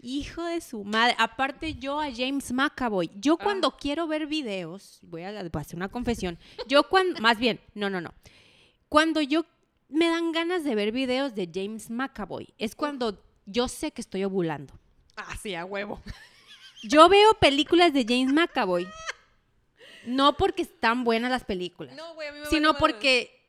[0.06, 1.14] Hijo de su madre.
[1.18, 3.10] Aparte yo a James McAvoy.
[3.14, 3.42] Yo Ah.
[3.42, 6.38] cuando quiero ver videos, voy a, voy a hacer una confesión.
[6.68, 8.12] Yo cuando, más bien, no, no, no.
[8.88, 9.46] Cuando yo
[9.88, 14.24] me dan ganas de ver videos de James McAvoy, es cuando yo sé que estoy
[14.24, 14.74] ovulando.
[15.16, 16.02] Ah, sí, a huevo.
[16.82, 18.86] Yo veo películas de James McAvoy.
[20.06, 23.43] No porque están buenas las películas, No, güey, a mí me sino porque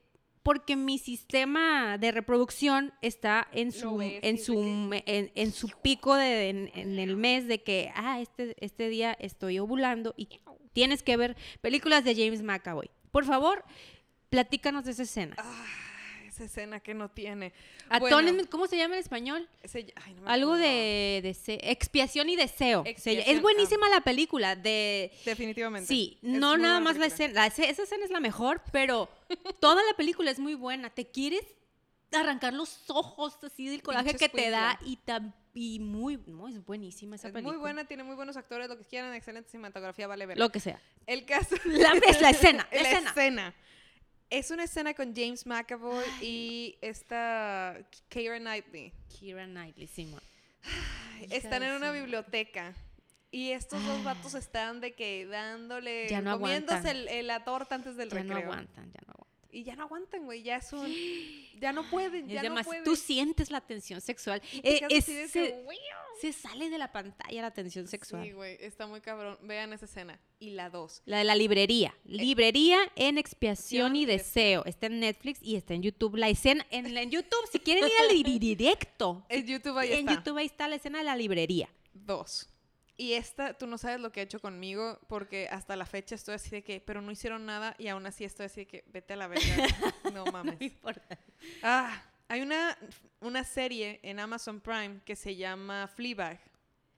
[0.46, 6.14] porque mi sistema de reproducción está en su ves en su en, en su pico
[6.14, 10.30] de en, en el mes de que ah este este día estoy ovulando y
[10.72, 12.92] tienes que ver películas de James McAvoy.
[13.10, 13.64] Por favor,
[14.30, 15.36] platícanos de esa escena.
[15.40, 15.66] Ah,
[16.36, 17.54] esa escena que no tiene.
[18.00, 19.50] Bueno, ¿cómo se llama en español?
[19.64, 22.84] ese- ay, no me Algo de, expiación y deseo.
[22.86, 25.88] Expiación, es buenísima la película de Definitivamente.
[25.88, 29.10] Sí, Es no nada más la escena, la escena- esa escena es la mejor, pero
[29.60, 30.90] toda la película es muy buena.
[30.90, 31.44] Te quieres
[32.12, 36.64] arrancar los ojos así del coraje que te da y, tam- y muy, no, es
[36.66, 37.54] buenísima esa Es película.
[37.58, 40.38] muy buena, tiene muy buenos actores, lo que quieran, excelente cinematografía, vale ver.
[40.38, 40.80] Lo que sea.
[41.08, 41.56] El caso.
[41.66, 43.10] La, es la escena, la la escena.
[43.10, 43.56] escena.
[44.30, 47.78] Es una escena con James McAvoy y esta
[48.10, 48.92] Keira Knightley.
[49.20, 49.88] Keira Knightley.
[49.88, 50.20] Hija
[51.36, 52.74] Están en una biblioteca.
[53.32, 57.76] Y estos dos vatos están de que dándole, Ya no comiéndose el- el- la torta
[57.76, 58.44] antes del Ya no recreo.
[58.52, 59.25] aguantan, ya no aguantan.
[59.56, 60.92] Y ya no aguantan, güey, ya son,
[61.60, 62.84] ya no pueden, Es ya no demasiado- pueden.
[62.84, 64.42] Tú sientes la tensión sexual.
[64.64, 65.78] Eh, es- se, que, "Güey".
[66.22, 68.24] se sale de la pantalla la tensión sexual.
[68.24, 69.38] Sí, güey, está muy cabrón.
[69.44, 70.20] Vean esa escena.
[70.40, 71.02] Y la dos.
[71.06, 71.96] La de la librería.
[72.04, 74.64] Librería en expiación y deseo.
[74.66, 76.16] Está en Netflix y está en YouTube.
[76.18, 79.26] La escena en, en YouTube, si quieren ir al directo.
[79.30, 80.14] En YouTube ahí en está.
[80.16, 81.70] YouTube ahí está la escena de la librería.
[81.94, 82.50] Dos.
[82.98, 86.36] Y esta, tú no sabes lo que ha hecho conmigo, porque hasta la fecha estoy
[86.36, 89.14] así de que, pero no hicieron nada y aún así estoy así de que, vete
[89.14, 89.44] a la verga.
[90.14, 90.62] No mames.
[90.62, 91.18] importa.
[91.62, 92.78] Ah, hay una,
[93.20, 96.40] una serie en Amazon Prime que se llama Fleabag.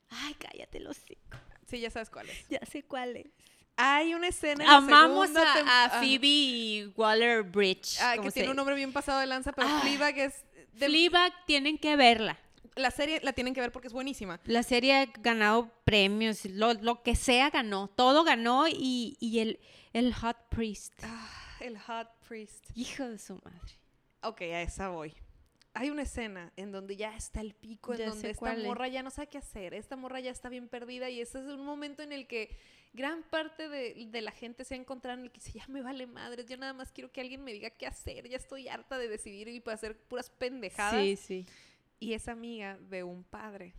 [0.09, 1.37] Ay, cállate los hocico.
[1.67, 2.47] Sí, ya sabes cuál es.
[2.47, 3.27] Ya sé cuál es.
[3.75, 7.97] Hay una escena en la Amamos tem- a, a ah, Phoebe Waller-Bridge.
[8.01, 9.79] ah, como que tiene un nombre bien pasado de lanza, pero Ah.
[9.81, 10.33] Fleabag es...
[10.73, 12.37] de- Fleabag tienen que verla.
[12.77, 14.39] La serie la tienen que ver porque es buenísima.
[14.45, 19.59] La serie ha ganado premios, lo, lo que sea ganó, todo ganó y, y el,
[19.93, 20.93] el Hot Priest.
[21.03, 22.65] Ah, el Hot Priest.
[22.75, 23.73] Hijo de su madre.
[24.21, 25.13] Ok, a esa voy.
[25.73, 28.63] Hay una escena en donde ya está el pico, en Ya donde esta es.
[28.63, 31.45] morra ya no sabe qué hacer, esta morra ya está bien perdida y ese es
[31.45, 32.57] un momento en el que
[32.93, 35.83] gran parte de, de la gente se ha encontrado en el que dice, ya me
[35.83, 38.97] vale madres, yo nada más quiero que alguien me diga qué hacer, ya estoy harta
[38.97, 40.99] de decidir y para hacer puras pendejadas.
[41.03, 41.45] Sí, sí.
[41.99, 43.73] Y es amiga de un padre.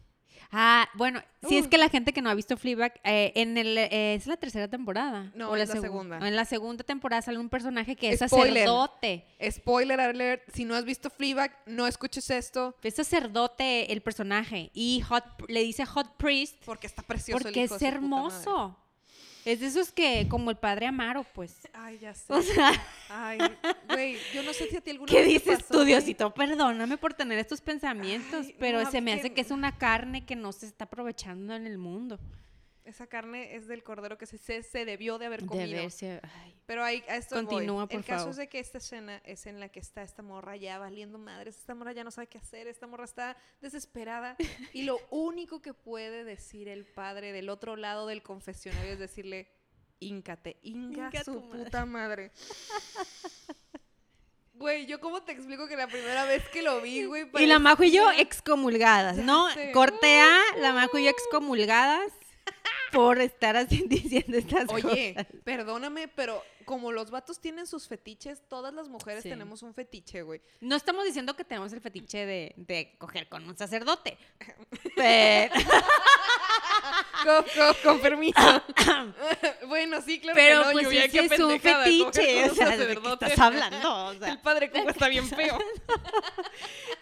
[0.52, 1.68] Ah, bueno, si es Uh.
[1.68, 4.68] que la gente que no ha visto Fleabag, eh, en el, eh, es la tercera
[4.68, 5.33] temporada.
[5.35, 6.18] No, o es la segu- segunda.
[6.18, 8.64] En la segunda temporada sale un personaje que es Spoiler.
[8.66, 9.24] sacerdote.
[9.50, 15.00] Spoiler alert, si no has visto Fleabag, no escuches esto Es sacerdote el personaje y
[15.09, 17.38] Hot, le dice Hot Priest porque está precioso.
[17.38, 18.76] el porque hijo es hermoso.
[19.44, 21.57] Es de esos que, como el padre Amaro, pues.
[21.72, 22.24] Ay, ya sé.
[22.33, 22.70] O sea,
[23.09, 23.38] Ay,
[23.88, 25.87] güey, yo no sé si a ti alguna ¿qué vez dices pasó, tú, güey.
[25.88, 26.35] Diosito?
[26.35, 29.77] Perdóname por tener estos pensamientos, Ay, pero no, se me que- hace que es una
[29.79, 32.18] carne que no se está aprovechando en el mundo.
[32.88, 35.79] Esa carne es del cordero que se, se, se debió de haber comido.
[35.81, 36.55] ay.
[36.64, 37.44] Pero ahí, a esto voy.
[37.44, 38.31] Continúa, por El caso favor.
[38.31, 41.57] es de que esta escena es en la que está esta morra ya valiendo madres.
[41.59, 42.66] Esta morra ya no sabe qué hacer.
[42.66, 44.37] Esta morra está desesperada.
[44.72, 49.48] y lo único que puede decir el padre del otro lado del confesionario es decirle,
[50.01, 51.64] íncate, inca Inca su tu madre".
[51.64, 52.33] puta madre.
[54.55, 57.31] Güey, yo cómo te explico que la primera vez que lo vi, güey.
[57.38, 59.48] Y la Majo y yo excomulgadas, ¿no?
[59.53, 59.70] sé.
[59.72, 62.12] Corte A, la Majo y yo excomulgadas
[62.92, 65.27] por estar así diciendo estas Oye, cosas.
[65.44, 69.31] perdóname, pero como los vatos tienen sus fetiches, todas las mujeres Sí.
[69.31, 70.40] tenemos un fetiche, güey.
[70.61, 74.18] No estamos diciendo que tenemos el fetiche de, de coger con un sacerdote.
[74.96, 75.55] Pero,
[77.24, 78.38] Con, con- con permiso.
[79.66, 82.51] bueno, sí, claro pero que no, pues ese qué es un fetiche.
[82.51, 84.05] O sea, ¿de qué estás hablando?
[84.07, 85.59] O sea, El padre Cuco está bien feo.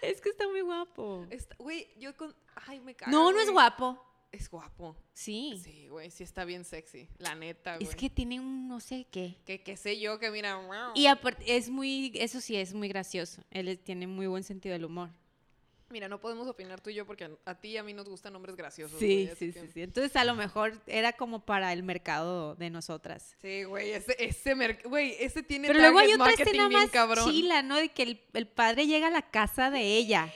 [0.01, 1.25] es que está muy guapo.
[1.29, 2.35] Está- Güey, yo con...
[2.67, 4.03] Ay, me cago, No, no es guapo.
[4.37, 4.95] Es guapo.
[5.13, 5.59] Sí.
[5.63, 7.09] Sí, güey, sí está bien sexy.
[7.17, 7.87] La neta, güey.
[7.87, 9.35] Es que tiene un no sé qué.
[9.45, 10.59] Que, que sé yo que mira...
[10.93, 13.41] Y aparte, es muy, eso sí, es muy gracioso.
[13.49, 15.09] Él tiene muy buen sentido del humor.
[15.89, 18.33] Mira, no podemos opinar tú y yo porque a, ti y a mí nos gustan
[18.33, 18.99] nombres graciosos.
[18.99, 19.81] Sí, güey, sí, que- sí, sí.
[19.81, 23.35] Entonces a lo mejor era como para el mercado de nosotras.
[23.41, 27.31] Sí, güey, ese, ese, merc- güey, ese tiene Pero luego hay otra escena más cabrón.
[27.31, 27.77] chila, ¿no?
[27.77, 30.31] De que el, el padre llega a la casa de ella.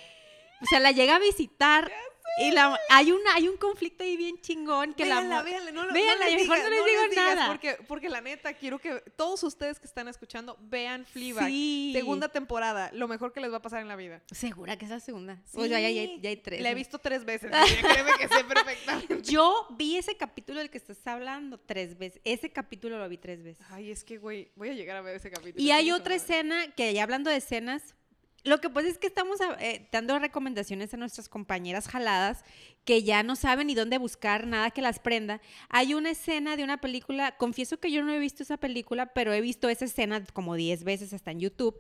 [0.61, 1.91] O sea, la llega a visitar
[2.37, 5.43] y la, hay, una, hay un conflicto ahí bien chingón que Véanla, la...
[5.43, 7.47] véanla, no, Véanla, no les mejor digas, no les digo digas, nada.
[7.47, 11.47] Porque, porque la neta, quiero que todos ustedes que están escuchando vean Fleabag.
[11.47, 11.91] Sí.
[11.93, 14.21] Segunda temporada, lo mejor que les va a pasar en la vida.
[14.31, 15.41] Segura que es la segunda.
[15.53, 16.61] O ya, ya, ya, ya hay tres.
[16.61, 19.21] La he visto tres veces, créeme que sé perfectamente.
[19.23, 22.21] Yo vi ese capítulo del que estás hablando tres veces.
[22.23, 23.65] Ese capítulo lo vi tres veces.
[23.69, 25.63] Ay, es que, güey, voy a llegar a ver ese capítulo.
[25.63, 27.95] Y hay otra escena que ya hablando de escenas,
[28.43, 32.43] lo que pasa es que estamos eh, dando recomendaciones a nuestras compañeras jaladas
[32.85, 35.41] que ya no saben ni dónde buscar nada que las prenda.
[35.69, 39.31] Hay una escena de una película, confieso que yo no he visto esa película, pero
[39.31, 41.79] he visto esa escena como 10 veces hasta en YouTube.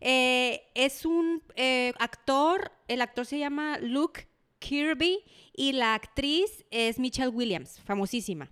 [0.00, 6.98] Eh, es un eh, actor, el actor se llama Luke Kirby y la actriz es
[6.98, 8.50] Michelle Williams, famosísima.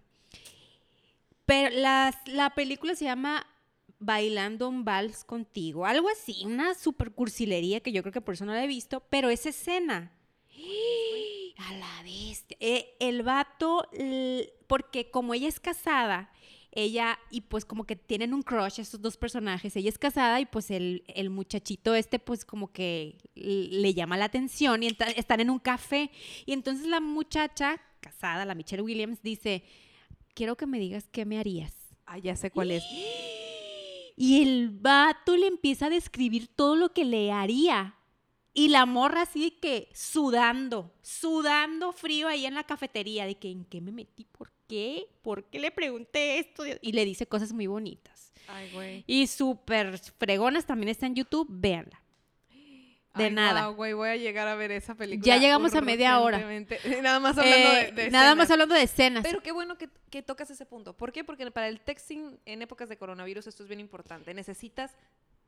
[1.44, 3.46] Pero la película se llama
[4.00, 8.46] Bailando un vals contigo, algo así, una super cursilería que yo creo que por eso
[8.46, 10.12] no la he visto, pero esa escena.
[11.58, 12.56] A la bestia.
[12.58, 13.86] Eh, el vato,
[14.66, 16.32] porque como ella es casada,
[16.72, 20.46] ella, y pues como que tienen un crush estos dos personajes, ella es casada y
[20.46, 25.50] pues el, el muchachito este pues como que le llama la atención y están en
[25.50, 26.10] un café
[26.46, 29.64] y entonces la muchacha casada, la Michelle Williams, dice,
[30.32, 31.74] quiero que me digas qué me harías.
[32.06, 32.84] Ay, ya sé cuál es.
[34.22, 37.94] Y el vato le empieza a describir todo lo que le haría.
[38.52, 43.50] Y la morra así de que sudando, sudando frío ahí en la cafetería, de que
[43.50, 46.64] en qué me metí, por qué, por qué le pregunté esto.
[46.82, 48.30] Y le dice cosas muy bonitas.
[48.46, 49.04] Ay, güey.
[49.06, 51.99] Y súper fregonas también está en YouTube, véanla.
[53.14, 53.62] De Ay, nada.
[53.62, 55.26] guau, güey, voy a llegar a ver esa película.
[55.26, 56.38] Ya llegamos a media hora.
[57.02, 58.36] Nada más hablando Eh, de, de nada escenas.
[58.36, 59.22] más hablando de escenas.
[59.24, 60.96] Pero qué bueno que, que tocas ese punto.
[60.96, 61.24] ¿Por qué?
[61.24, 64.32] Porque para el texting en épocas de coronavirus esto es bien importante.
[64.32, 64.92] Necesitas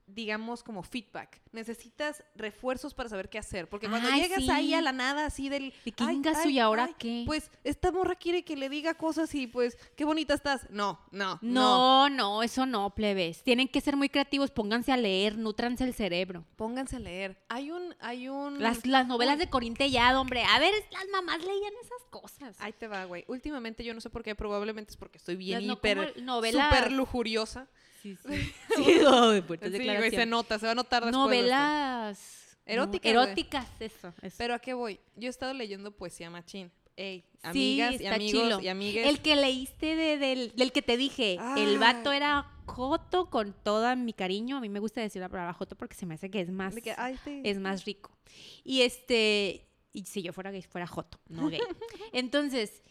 [0.06, 1.40] digamos, como feedback.
[1.52, 3.68] Necesitas refuerzos para saber qué hacer.
[3.68, 4.50] Porque cuando Ay, llegas sí.
[4.50, 5.72] ahí a la nada, así del.
[5.84, 7.22] ¿De qué "Ay, y ahora ay", qué?
[7.26, 10.68] Pues esta morra quiere que le diga cosas y pues, qué bonita estás.
[10.70, 12.08] No, no, no.
[12.08, 13.42] No, no, eso no, plebes.
[13.42, 16.44] Tienen que ser muy creativos, pónganse a leer, nutranse el cerebro.
[16.56, 17.42] Pónganse a leer.
[17.48, 18.60] Hay un, hay un.
[18.62, 20.42] Las, las novelas de Corín Tellado, hombre.
[20.44, 22.56] A ver, las mamás leían esas cosas.
[22.60, 23.24] Ahí te va, güey.
[23.28, 26.26] Últimamente yo no sé por qué, probablemente es porque estoy bien Las no- hiper, como
[26.26, 27.68] novelas- súper lujuriosa.
[28.02, 28.52] Sí, sí.
[28.76, 28.84] Sí,
[29.62, 31.42] Sí, güey, se nota, se va a notar después de.
[31.48, 34.12] Novelas Eróticas, no, eróticas, eso.
[34.22, 34.34] eso.
[34.38, 35.00] Pero ¿a qué voy?
[35.16, 36.70] Yo he estado leyendo poesía machín.
[36.94, 38.60] Ey, Sí, amigas y amigos chilo.
[38.60, 39.06] y amigues.
[39.08, 42.16] El que leíste de- del, del que te dije, el vato Ah.
[42.16, 44.58] era Joto con todo mi cariño.
[44.58, 46.74] A mí me gusta decir la palabra Joto porque se me hace que es más,
[46.74, 48.16] de que, ay, es más rico.
[48.62, 51.60] Y este, y si yo fuera gay, fuera Joto, no gay.
[52.12, 52.82] Entonces,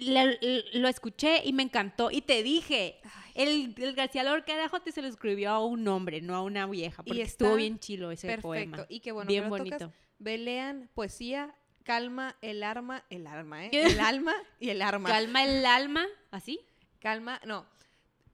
[0.00, 2.10] lo escuché y me encantó.
[2.10, 3.00] Y te dije,
[3.34, 6.42] el, el García Lorca era Joto y se lo escribió a un hombre, no a
[6.42, 7.02] una vieja.
[7.02, 8.48] Porque está estuvo bien chilo ese Perfecto.
[8.48, 8.86] poema.
[8.88, 9.78] Y qué bueno bien que bonito.
[9.78, 9.94] tocas.
[10.18, 13.70] Ve, lean poesía, calma el arma, el arma, ¿eh?
[13.72, 15.08] El alma y el arma.
[15.08, 16.60] Calma el alma, ¿así?
[17.00, 17.66] calma, no.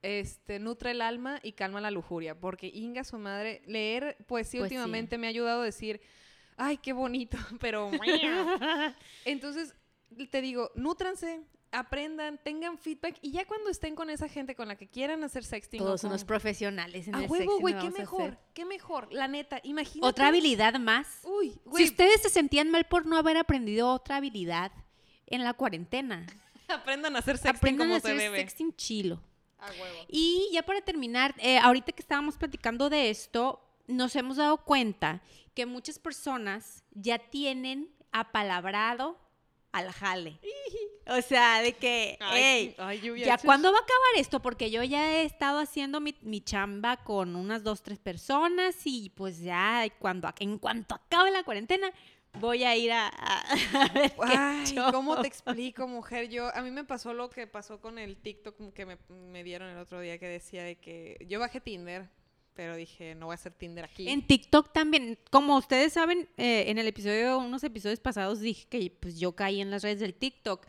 [0.03, 2.39] Este, nutre el alma y calma la lujuria.
[2.39, 4.79] Porque Inga, su madre, leer poesía, Poesía.
[4.79, 6.01] últimamente me ha ayudado a decir,
[6.59, 7.91] ay, qué bonito, pero...
[9.25, 9.75] Entonces,
[10.31, 11.43] te digo, nútranse,
[11.73, 15.45] aprendan, tengan feedback y ya cuando estén con esa gente con la que quieran hacer
[15.45, 15.79] sexting...
[15.79, 19.13] Todos unos profesionales en A el huevo, güey, qué a mejor, qué mejor.
[19.13, 20.07] La neta, imagínate...
[20.09, 21.21] Otra habilidad más.
[21.25, 24.73] Uy, Si güey, ustedes se sentían mal por no haber aprendido otra habilidad
[25.27, 26.27] en la cuarentena,
[26.69, 28.39] aprendan a hacer sexting aprendan como a se hacer debe.
[28.39, 29.23] sexting chilo.
[29.59, 30.07] A huevo.
[30.09, 35.21] Y ya para terminar, eh, ahorita que estábamos platicando de esto, nos hemos dado cuenta
[35.55, 39.19] que muchas personas ya tienen apalabrado
[39.73, 40.39] al jale.
[41.07, 44.41] O sea, de que, "Ey, ay, lluvia, ¿Ya cuándo va a acabar esto?
[44.41, 49.11] Porque yo ya he estado haciendo mi, mi chamba con unas dos, tres personas y
[49.11, 51.91] pues ya cuando, en cuanto acabe la cuarentena
[52.41, 53.41] voy a ir a, a-
[53.91, 54.77] a ver qué Ay.
[54.93, 56.29] ¿cómo te explico, mujer?
[56.29, 59.71] Yo, a mí me pasó lo que pasó con el TikTok que me, me dieron
[59.71, 62.11] el otro día que decía de que yo bajé Tinder,
[62.59, 64.09] pero dije, no voy a hacer Tinder aquí.
[64.09, 68.91] En TikTok también, como ustedes saben, eh, en el episodio, unos episodios pasados dije que
[68.99, 70.67] pues yo caí en las redes del TikTok.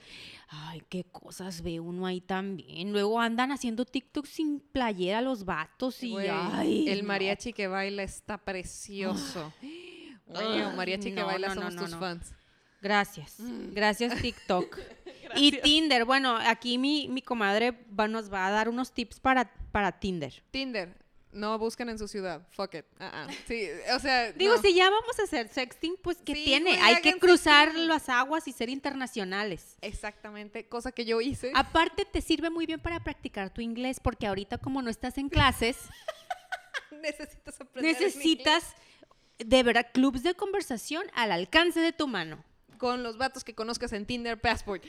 [0.50, 2.92] Ay, qué cosas ve uno ahí también.
[2.92, 7.08] Luego andan haciendo TikTok sin playera los vatos y Güey, ay, el no.
[7.08, 9.52] mariachi que baila está precioso.
[10.28, 12.00] Güey, Ay, mariachi que no, baila no, no, somos no, tus no.
[12.00, 12.36] fans.
[12.84, 13.40] Gracias.
[13.40, 13.74] Mm.
[13.74, 14.78] Gracias, TikTok.
[15.36, 16.06] Y Tinder.
[16.06, 20.34] Bueno, aquí mi, mi comadre va, nos va a dar unos tips para, para Tinder.
[20.50, 20.96] Tinder,
[21.32, 22.48] no busquen en su ciudad.
[22.52, 22.86] Fuck it.
[23.00, 23.28] Ah, ah.
[23.48, 24.62] Sí, o sea, Digo, no.
[24.62, 26.80] si ya vamos a hacer sexting, pues ¿qué Sí, tiene?
[26.82, 27.88] Hay que cruzar sexting.
[27.88, 29.78] las aguas y ser internacionales.
[29.82, 31.52] Exactamente, cosa que yo hice.
[31.56, 35.30] Aparte, te sirve muy bien para practicar tu inglés, porque ahorita como no estás en
[35.30, 35.78] clases,
[37.02, 38.74] Necesitas aprender necesitas
[39.38, 42.44] de verdad clubs de conversación al alcance de tu mano.
[42.80, 44.84] Con los vatos que conozcas en Tinder Passport.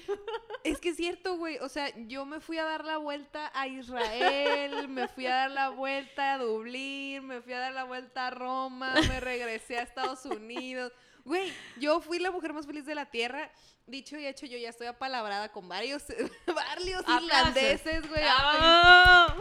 [0.65, 1.59] es que es cierto, güey.
[1.59, 5.51] O sea, yo me fui a dar la vuelta a Israel, me fui a dar
[5.51, 9.83] la vuelta a Dublín, me fui a dar la vuelta a Roma, me regresé a
[9.83, 10.93] Estados Unidos.
[11.25, 13.51] Güey, yo fui la mujer más feliz de la tierra.
[13.87, 16.05] Dicho y hecho, yo ya estoy apalabrada con varios,
[16.47, 18.23] varios irlandeses, güey.
[18.25, 19.35] ¡Ah!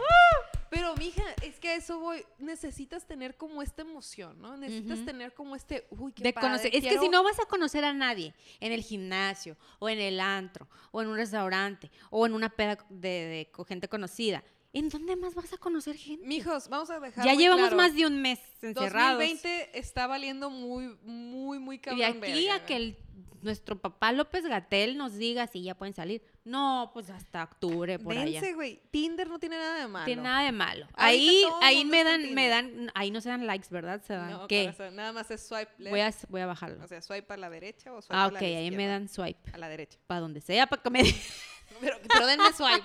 [0.70, 1.22] pero, mija,
[1.60, 2.24] que eso voy.
[2.38, 4.56] Necesitas tener como esta emoción, ¿no?
[4.56, 6.74] Necesitas tener como este, uy, qué de padre, conocer.
[6.74, 10.18] Es que si no vas a conocer a nadie en el gimnasio, o en el
[10.18, 14.42] antro, o en un restaurante, o en una peda de, de gente conocida,
[14.72, 16.26] ¿en dónde más vas a conocer gente?
[16.26, 19.18] Mijos, vamos a dejar ya muy llevamos claro, más de un mes encerrados.
[19.18, 21.98] 2020 está valiendo muy, muy, muy cabrón.
[21.98, 22.96] de aquí verga, a que el-
[23.42, 26.22] nuestro papá López Gatel nos diga si ya pueden salir.
[26.44, 28.38] No, pues hasta octubre por allá.
[28.38, 28.82] Dense, güey.
[28.90, 30.04] Tinder no tiene nada de malo.
[30.04, 30.86] Tiene nada de malo.
[30.92, 34.02] Ahí, ahí me dan, me dan, ahí no se dan likes, ¿verdad?
[34.06, 34.64] Se dan, No, ¿qué?
[34.74, 35.90] corazón, nada más es swipe left.
[35.90, 36.84] Voy a, voy a bajarlo.
[36.84, 38.92] O sea, swipe a la derecha o swipe Ah, a la ok, ahí me izquierda.
[38.92, 39.50] dan swipe.
[39.54, 39.98] A la derecha.
[40.06, 41.02] Para donde sea, para que me...
[41.80, 42.82] Pero, pero denme swipe.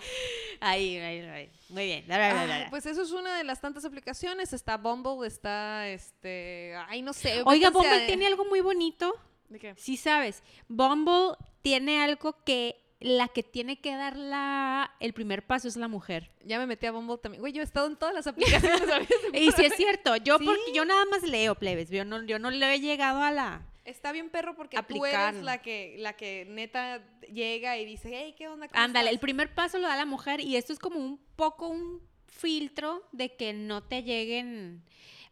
[0.60, 1.52] ahí, ahí, ahí.
[1.70, 2.06] Muy bien.
[2.06, 2.68] Bla.
[2.70, 4.54] pues eso es una de las tantas aplicaciones.
[4.54, 6.76] Está Bumble, está este.
[6.88, 7.42] Ay, no sé.
[7.46, 9.14] Oiga, Bumble tiene algo muy bonito.
[9.50, 9.76] ¿De qué?
[9.78, 15.68] Sí sabes, Bumble tiene algo que la que tiene que dar la, el primer paso
[15.68, 16.32] es la mujer.
[16.44, 17.42] Ya me metí a Bumble también.
[17.42, 18.82] Güey, yo he estado en todas las aplicaciones.
[19.34, 20.46] Y sí es cierto, yo Sí.
[20.46, 23.62] porque yo nada más leo plebes, yo no, yo no le he llegado a la...
[23.86, 25.34] Está bien perro porque tú Aplicar.
[25.36, 28.68] eres la que, la que neta llega y dice, hey, ¿qué onda?
[28.68, 31.20] ¿Cómo Ándale, el estás?" primer paso lo da la mujer y esto es como un
[31.36, 34.84] poco un filtro de que no te lleguen.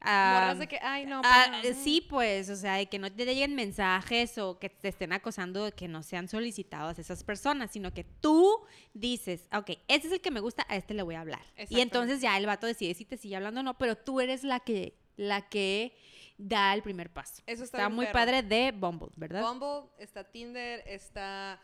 [0.05, 1.21] Morras de que, ay, no.
[1.63, 5.13] Eh, sí, pues, o sea, de que no te lleguen mensajes o que te estén
[5.13, 10.13] acosando de que no sean solicitadas esas personas, sino que tú dices, ok, este es
[10.13, 11.41] el que me gusta, a este le voy a hablar.
[11.69, 14.43] Y entonces ya el vato decide si te sigue hablando o no, pero tú eres
[14.43, 15.95] la que la que
[16.37, 17.43] da el primer paso.
[17.45, 19.41] Eso está Está bien muy padre de Bumble, ¿verdad?
[19.41, 21.59] Bumble, está Tinder, está...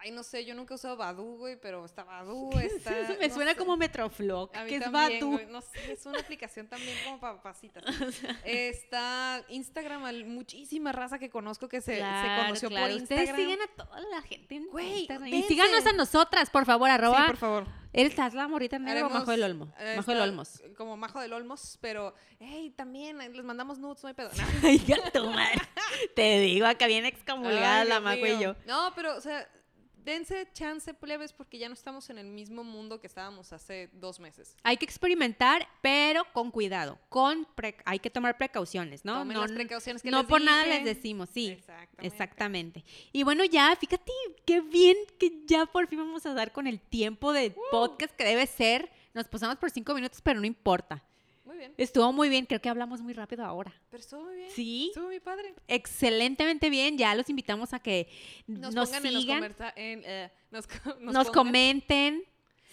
[0.00, 2.90] Ay, no sé, yo nunca he usado Badoo, güey, pero está Badoo, está...
[3.20, 3.56] Me no suena sé.
[3.56, 7.84] como Metroflog, que es güey, No sé, es una aplicación también como para papacitas.
[8.44, 12.92] Está Instagram, muchísima raza que conozco que se, conoció claro.
[12.92, 13.36] por Ustedes Instagram.
[13.36, 15.28] siguen a toda la gente en Güey, Instagram.
[15.28, 17.18] Y síganos a nosotras, por favor, arroba.
[17.18, 17.66] Sí, por favor.
[17.92, 19.72] ¿Él estás la morrita negra o Majo del Olmo?
[19.78, 20.62] eh, Majo del Olmos.
[20.78, 24.30] Como Majo del Olmos, pero, hey, también eh, les mandamos nudes, no hay pedo.
[24.62, 25.60] Ay, gato madre.
[26.16, 28.56] Te digo, acá viene excomulgada Ay, la Majo y yo.
[28.66, 29.46] No, pero, o sea,
[30.04, 34.20] dense chance, plebes, porque ya no estamos en el mismo mundo que estábamos hace dos
[34.20, 34.56] meses.
[34.62, 36.98] Hay que experimentar, pero con cuidado.
[37.08, 39.14] Con pre- hay que tomar precauciones, ¿no?
[39.18, 41.48] Tomen no, las precauciones que no les por nada les decimos, sí.
[41.50, 42.06] Exactamente.
[42.06, 42.84] Exactamente.
[43.12, 44.12] Y bueno, ya, fíjate,
[44.44, 48.24] qué bien que ya por fin vamos a dar con el tiempo de podcast que
[48.24, 48.90] debe ser.
[49.14, 51.04] Nos pasamos por cinco minutos, pero no importa.
[51.44, 51.74] Muy bien.
[51.76, 53.72] Estuvo muy bien, creo que hablamos muy rápido ahora.
[53.90, 54.50] Pero estuvo muy bien.
[54.50, 54.86] Sí.
[54.88, 55.54] Estuvo muy padre.
[55.66, 58.08] Excelentemente bien, ya los invitamos a que
[58.46, 59.44] Nos, nos, pongan en los sigan,
[59.76, 60.66] en, eh, nos,
[61.32, 62.24] comenten,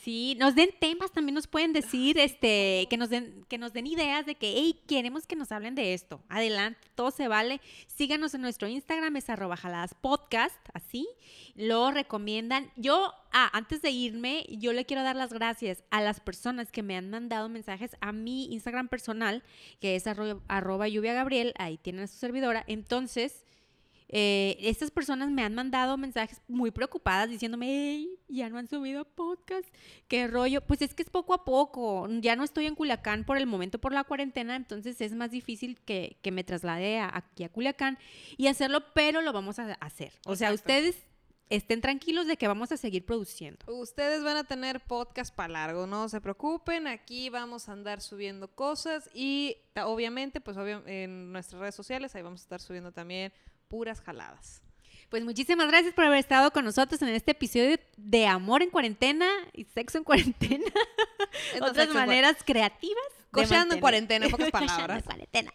[0.03, 3.87] sí, nos den temas, también nos pueden decir, este, que nos den, que nos den
[3.87, 6.21] ideas de que, hey, queremos que nos hablen de esto.
[6.29, 7.61] Adelante, todo se vale.
[7.87, 11.07] Síganos en nuestro Instagram, es arroba jaladas podcast, así,
[11.55, 12.71] lo recomiendan.
[12.75, 16.83] Yo, ah, antes de irme, yo le quiero dar las gracias a las personas que
[16.83, 19.43] me han mandado mensajes a mi Instagram personal,
[19.81, 22.63] que es arro- arroba lluvia Gabriel, ahí tienen a su servidora.
[22.67, 23.43] Entonces,
[24.12, 29.05] eh, estas personas me han mandado mensajes muy preocupadas diciéndome, hey, ya no han subido
[29.05, 29.68] podcast,
[30.07, 30.62] qué rollo.
[30.62, 33.80] Pues es que es poco a poco, ya no estoy en Culiacán por el momento
[33.80, 37.97] por la cuarentena, entonces es más difícil que, que me traslade a- aquí a Culiacán
[38.36, 40.12] y hacerlo, pero lo vamos a hacer.
[40.26, 40.72] O sea, Exacto.
[40.74, 41.03] ustedes
[41.51, 43.66] estén tranquilos de que vamos a seguir produciendo.
[43.74, 46.86] Ustedes van a tener podcast para largo, no se preocupen.
[46.88, 52.22] Aquí vamos a andar subiendo cosas y obviamente, pues obvio- en nuestras redes sociales ahí
[52.22, 53.32] vamos a estar subiendo también
[53.70, 54.61] puras jaladas.
[55.09, 59.28] Pues muchísimas gracias por haber estado con nosotros en este episodio de Amor en Cuarentena
[59.53, 60.65] y Sexo en Cuarentena.
[61.61, 63.03] Otras en maneras creativas.
[63.32, 64.97] Cocheando en cuarentena, en pocas palabras.
[64.97, 65.53] en cuarentena.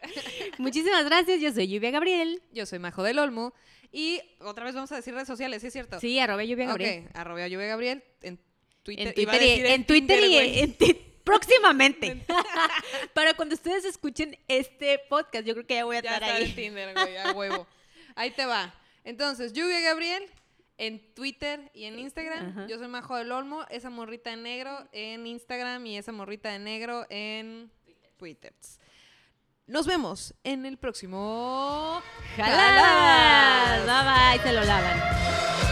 [0.58, 2.40] Muchísimas gracias, yo soy Lluvia Gabriel.
[2.52, 3.52] Yo soy Majo del Olmo
[3.90, 5.98] y otra vez vamos a decir redes sociales, ¿sí es cierto?
[6.00, 7.06] Sí, arroba Lluvia Gabriel.
[7.06, 8.38] Ok, arroba Lluvia Gabriel en
[8.84, 9.08] Twitter.
[9.08, 10.76] En Twitter, y, en Twitter y en
[11.24, 12.24] próximamente.
[13.12, 16.36] Para cuando ustedes escuchen este podcast, yo creo que ya voy a Ya estar está
[16.36, 16.44] ahí.
[16.44, 17.66] en Tinder, güey, a huevo.
[18.14, 18.74] Ahí te va.
[19.04, 20.24] Entonces, Lluvia Gabriel
[20.78, 22.50] en Twitter y en Instagram.
[22.50, 22.66] Ajá.
[22.66, 26.58] Yo soy Majo del Olmo, esa morrita de negro en Instagram y esa morrita de
[26.58, 27.70] negro en
[28.16, 28.54] Twitter.
[29.66, 32.02] Nos vemos en el próximo
[32.36, 33.86] ¡Jaladas!
[33.86, 35.63] Bye bye, se lo lavan.